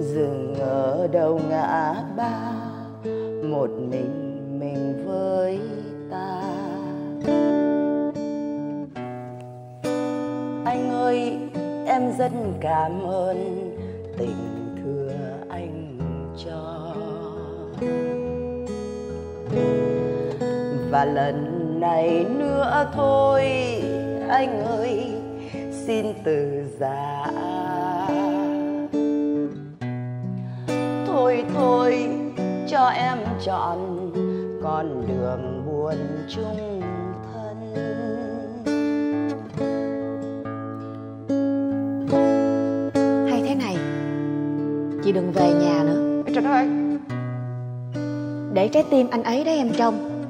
dừng 0.00 0.54
ở 0.60 1.08
đầu 1.12 1.40
ngã 1.48 1.94
ba, 2.16 2.52
một 3.42 3.70
mình 3.90 4.36
mình 4.60 5.04
với 5.06 5.60
ta. 6.10 6.42
Anh 10.64 10.90
ơi, 10.90 11.38
em 11.86 12.12
rất 12.18 12.32
cảm 12.60 13.02
ơn 13.02 13.70
tình 14.18 14.76
thừa 14.82 15.12
anh 15.48 15.98
cho. 16.44 16.94
Và 20.90 21.04
lần 21.04 21.56
này 21.80 22.24
nữa 22.38 22.90
thôi, 22.94 23.42
anh 24.28 24.64
ơi, 24.64 25.12
xin 25.86 26.06
từ 26.24 26.64
già 26.78 27.19
thôi 31.30 31.44
thôi 31.54 32.08
cho 32.68 32.86
em 32.86 33.18
chọn 33.44 34.10
con 34.62 35.06
đường 35.08 35.64
buồn 35.66 35.94
chung 36.28 36.80
thân. 37.32 37.60
Hay 43.30 43.42
thế 43.48 43.54
này 43.54 43.76
chị 45.04 45.12
đừng 45.12 45.32
về 45.32 45.52
nhà 45.60 45.84
nữa. 45.84 46.22
Trời 46.34 46.44
ơi. 46.44 46.68
Để 48.52 48.68
trái 48.68 48.84
tim 48.90 49.10
anh 49.10 49.22
ấy 49.22 49.44
đấy 49.44 49.56
em 49.56 49.70
trong. 49.76 50.24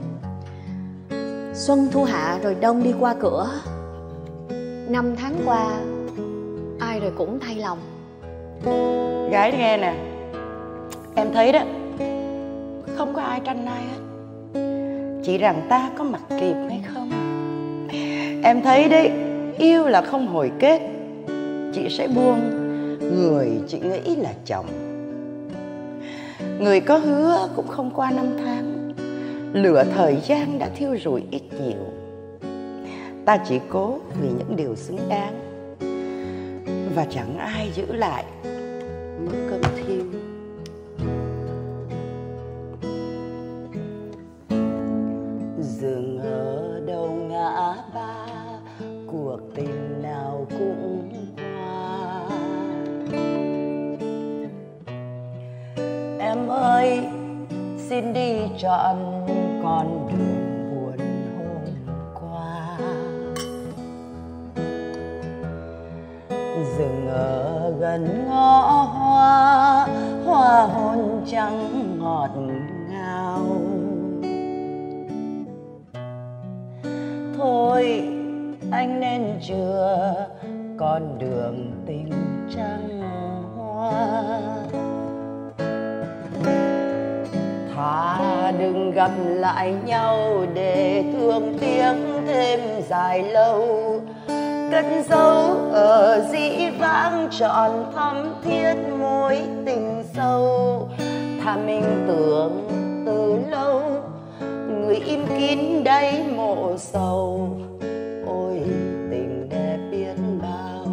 Xuân 1.55 1.89
thu 1.93 2.05
hạ 2.05 2.39
rồi 2.43 2.57
đông 2.61 2.83
đi 2.83 2.95
qua 3.01 3.15
cửa. 3.21 3.51
Năm 4.89 5.17
tháng 5.17 5.35
qua 5.45 5.81
ai 6.81 7.01
rồi 7.01 7.13
cũng 7.19 7.39
thay 7.41 7.57
lòng. 7.57 7.79
Gái 9.31 9.53
nghe 9.59 9.77
nè 9.77 10.10
em 11.15 11.33
thấy 11.33 11.53
đó, 11.53 11.61
không 12.97 13.15
có 13.15 13.23
ai 13.23 13.41
tranh 13.45 13.67
ai 13.67 13.83
hết. 13.83 14.01
Chỉ 15.25 15.39
rằng 15.39 15.67
ta 15.69 15.91
có 15.99 16.05
mặc 16.05 16.23
kịp 16.29 16.55
hay 16.69 16.81
không? 16.95 17.11
Em 18.45 18.63
thấy 18.63 18.89
đấy, 18.89 19.11
yêu 19.59 19.87
là 19.87 20.03
không 20.03 20.27
hồi 20.27 20.53
kết. 20.59 20.81
Chị 21.75 21.89
sẽ 21.91 22.09
buông, 22.09 22.41
người 23.17 23.49
chị 23.69 23.79
nghĩ 23.81 24.17
là 24.17 24.33
chồng. 24.45 24.67
Người 26.61 26.81
có 26.81 26.99
hứa 26.99 27.49
cũng 27.57 27.69
không 27.69 27.91
qua 27.95 28.11
năm 28.11 28.27
tháng. 28.45 28.93
Lửa 29.53 29.85
thời 29.95 30.17
gian 30.27 30.59
đã 30.59 30.69
thiêu 30.77 30.97
rụi 31.05 31.23
ít 31.31 31.43
nhiều. 31.61 31.85
Ta 33.25 33.37
chỉ 33.37 33.61
cố 33.69 33.99
vì 34.23 34.29
những 34.29 34.57
điều 34.57 34.77
xứng 34.77 34.99
đáng. 35.09 35.35
Và 36.95 37.07
chẳng 37.11 37.39
ai 37.39 37.71
giữ 37.75 37.87
lại 37.93 38.25
mức 39.25 39.49
cơm 39.51 39.61
thiêu. 39.77 40.20
chọn 58.63 59.27
con 59.63 60.09
đường 60.09 60.71
buồn 60.71 60.97
hôm 61.37 61.75
qua. 62.15 62.79
Dừng 66.79 67.09
ở 67.09 67.73
gần 67.79 68.27
ngõ 68.29 68.83
hoa 68.83 69.87
hoa 70.27 70.67
hôn 70.67 71.25
trắng 71.27 71.69
ngọt 71.99 72.31
ngào. 72.91 73.47
Thôi 77.39 78.03
anh 78.71 79.01
nên 79.01 79.39
chưa 79.43 80.15
con 80.79 81.19
đường 81.19 81.70
gặp 89.01 89.11
lại 89.27 89.75
nhau 89.87 90.45
để 90.55 91.05
thương 91.13 91.59
tiếng 91.61 92.27
thêm 92.27 92.61
dài 92.89 93.23
lâu. 93.23 93.67
Cất 94.73 94.85
dấu 95.09 95.57
ở 95.73 96.29
dĩ 96.33 96.71
vãng 96.79 97.29
trọn 97.31 97.71
thắm 97.95 98.35
thiết 98.45 98.75
mối 98.99 99.39
tình 99.67 100.05
sâu. 100.17 100.89
Tha 101.45 101.57
mình 101.57 102.05
tưởng 102.09 102.69
từ 103.07 103.39
lâu, 103.51 103.83
người 104.69 104.97
im 104.97 105.27
kín 105.39 105.85
đáy 105.85 106.23
mộ 106.37 106.77
sầu. 106.77 107.49
Ôi 108.27 108.61
tình 109.11 109.49
đẹp 109.51 109.79
biết 109.91 110.15
bao. 110.43 110.87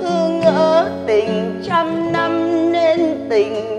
Cứ 0.00 0.40
ngỡ 0.42 0.90
tình 1.06 1.62
trăm 1.68 2.12
năm 2.12 2.32
nên 2.72 3.26
tình 3.30 3.71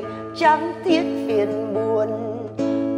chẳng 0.44 0.74
thiết 0.86 1.04
phiền 1.28 1.74
buồn. 1.74 2.10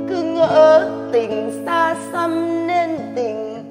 Cứ 0.09 0.23
ngỡ 0.23 0.89
tình 1.11 1.63
xa 1.65 1.95
xăm 2.11 2.67
nên 2.67 2.89
tình 3.15 3.63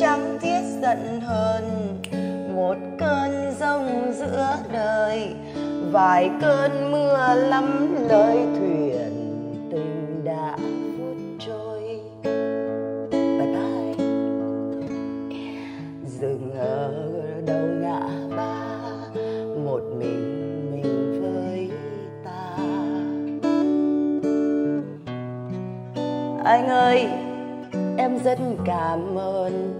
chẳng 0.00 0.38
thiết 0.40 0.60
giận 0.82 1.20
hờn. 1.20 1.62
Một 2.56 2.76
cơn 2.98 3.52
giông 3.60 4.12
giữa 4.12 4.56
đời, 4.72 5.34
vài 5.92 6.30
cơn 6.42 6.92
mưa 6.92 7.34
lắm 7.34 7.96
lời 8.08 8.38
rất 28.24 28.38
cảm 28.64 29.18
ơn 29.18 29.74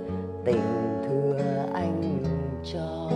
tình 0.45 0.63
thừa 1.09 1.39
anh 1.75 2.19
cho. 2.73 3.11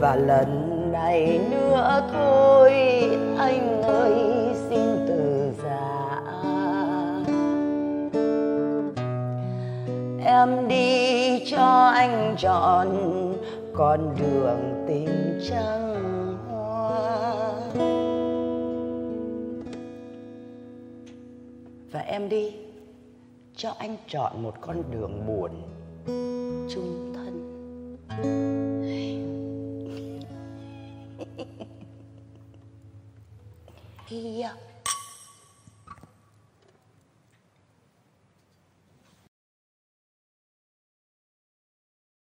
Và 0.00 0.16
lần 0.16 0.92
này 0.92 1.40
nữa 1.50 2.02
thôi, 2.12 2.72
anh 3.38 3.82
ơi, 3.82 4.12
xin 4.68 5.06
từ 5.08 5.52
giã 5.64 6.20
em 10.24 10.68
đi 10.68 11.44
cho 11.50 11.90
anh 11.94 12.34
chọn 12.38 12.88
con 13.74 14.14
đường 14.18 14.84
tình 14.88 15.40
trăng. 15.50 15.91
Em 22.12 22.28
đi. 22.28 22.52
Cho 23.56 23.74
anh 23.78 23.96
chọn 24.08 24.42
một 24.42 24.54
con 24.60 24.82
đường 24.90 25.26
buồn. 25.26 25.50
Chung 26.70 27.12
thân. 27.14 27.58
Hi 34.06 34.44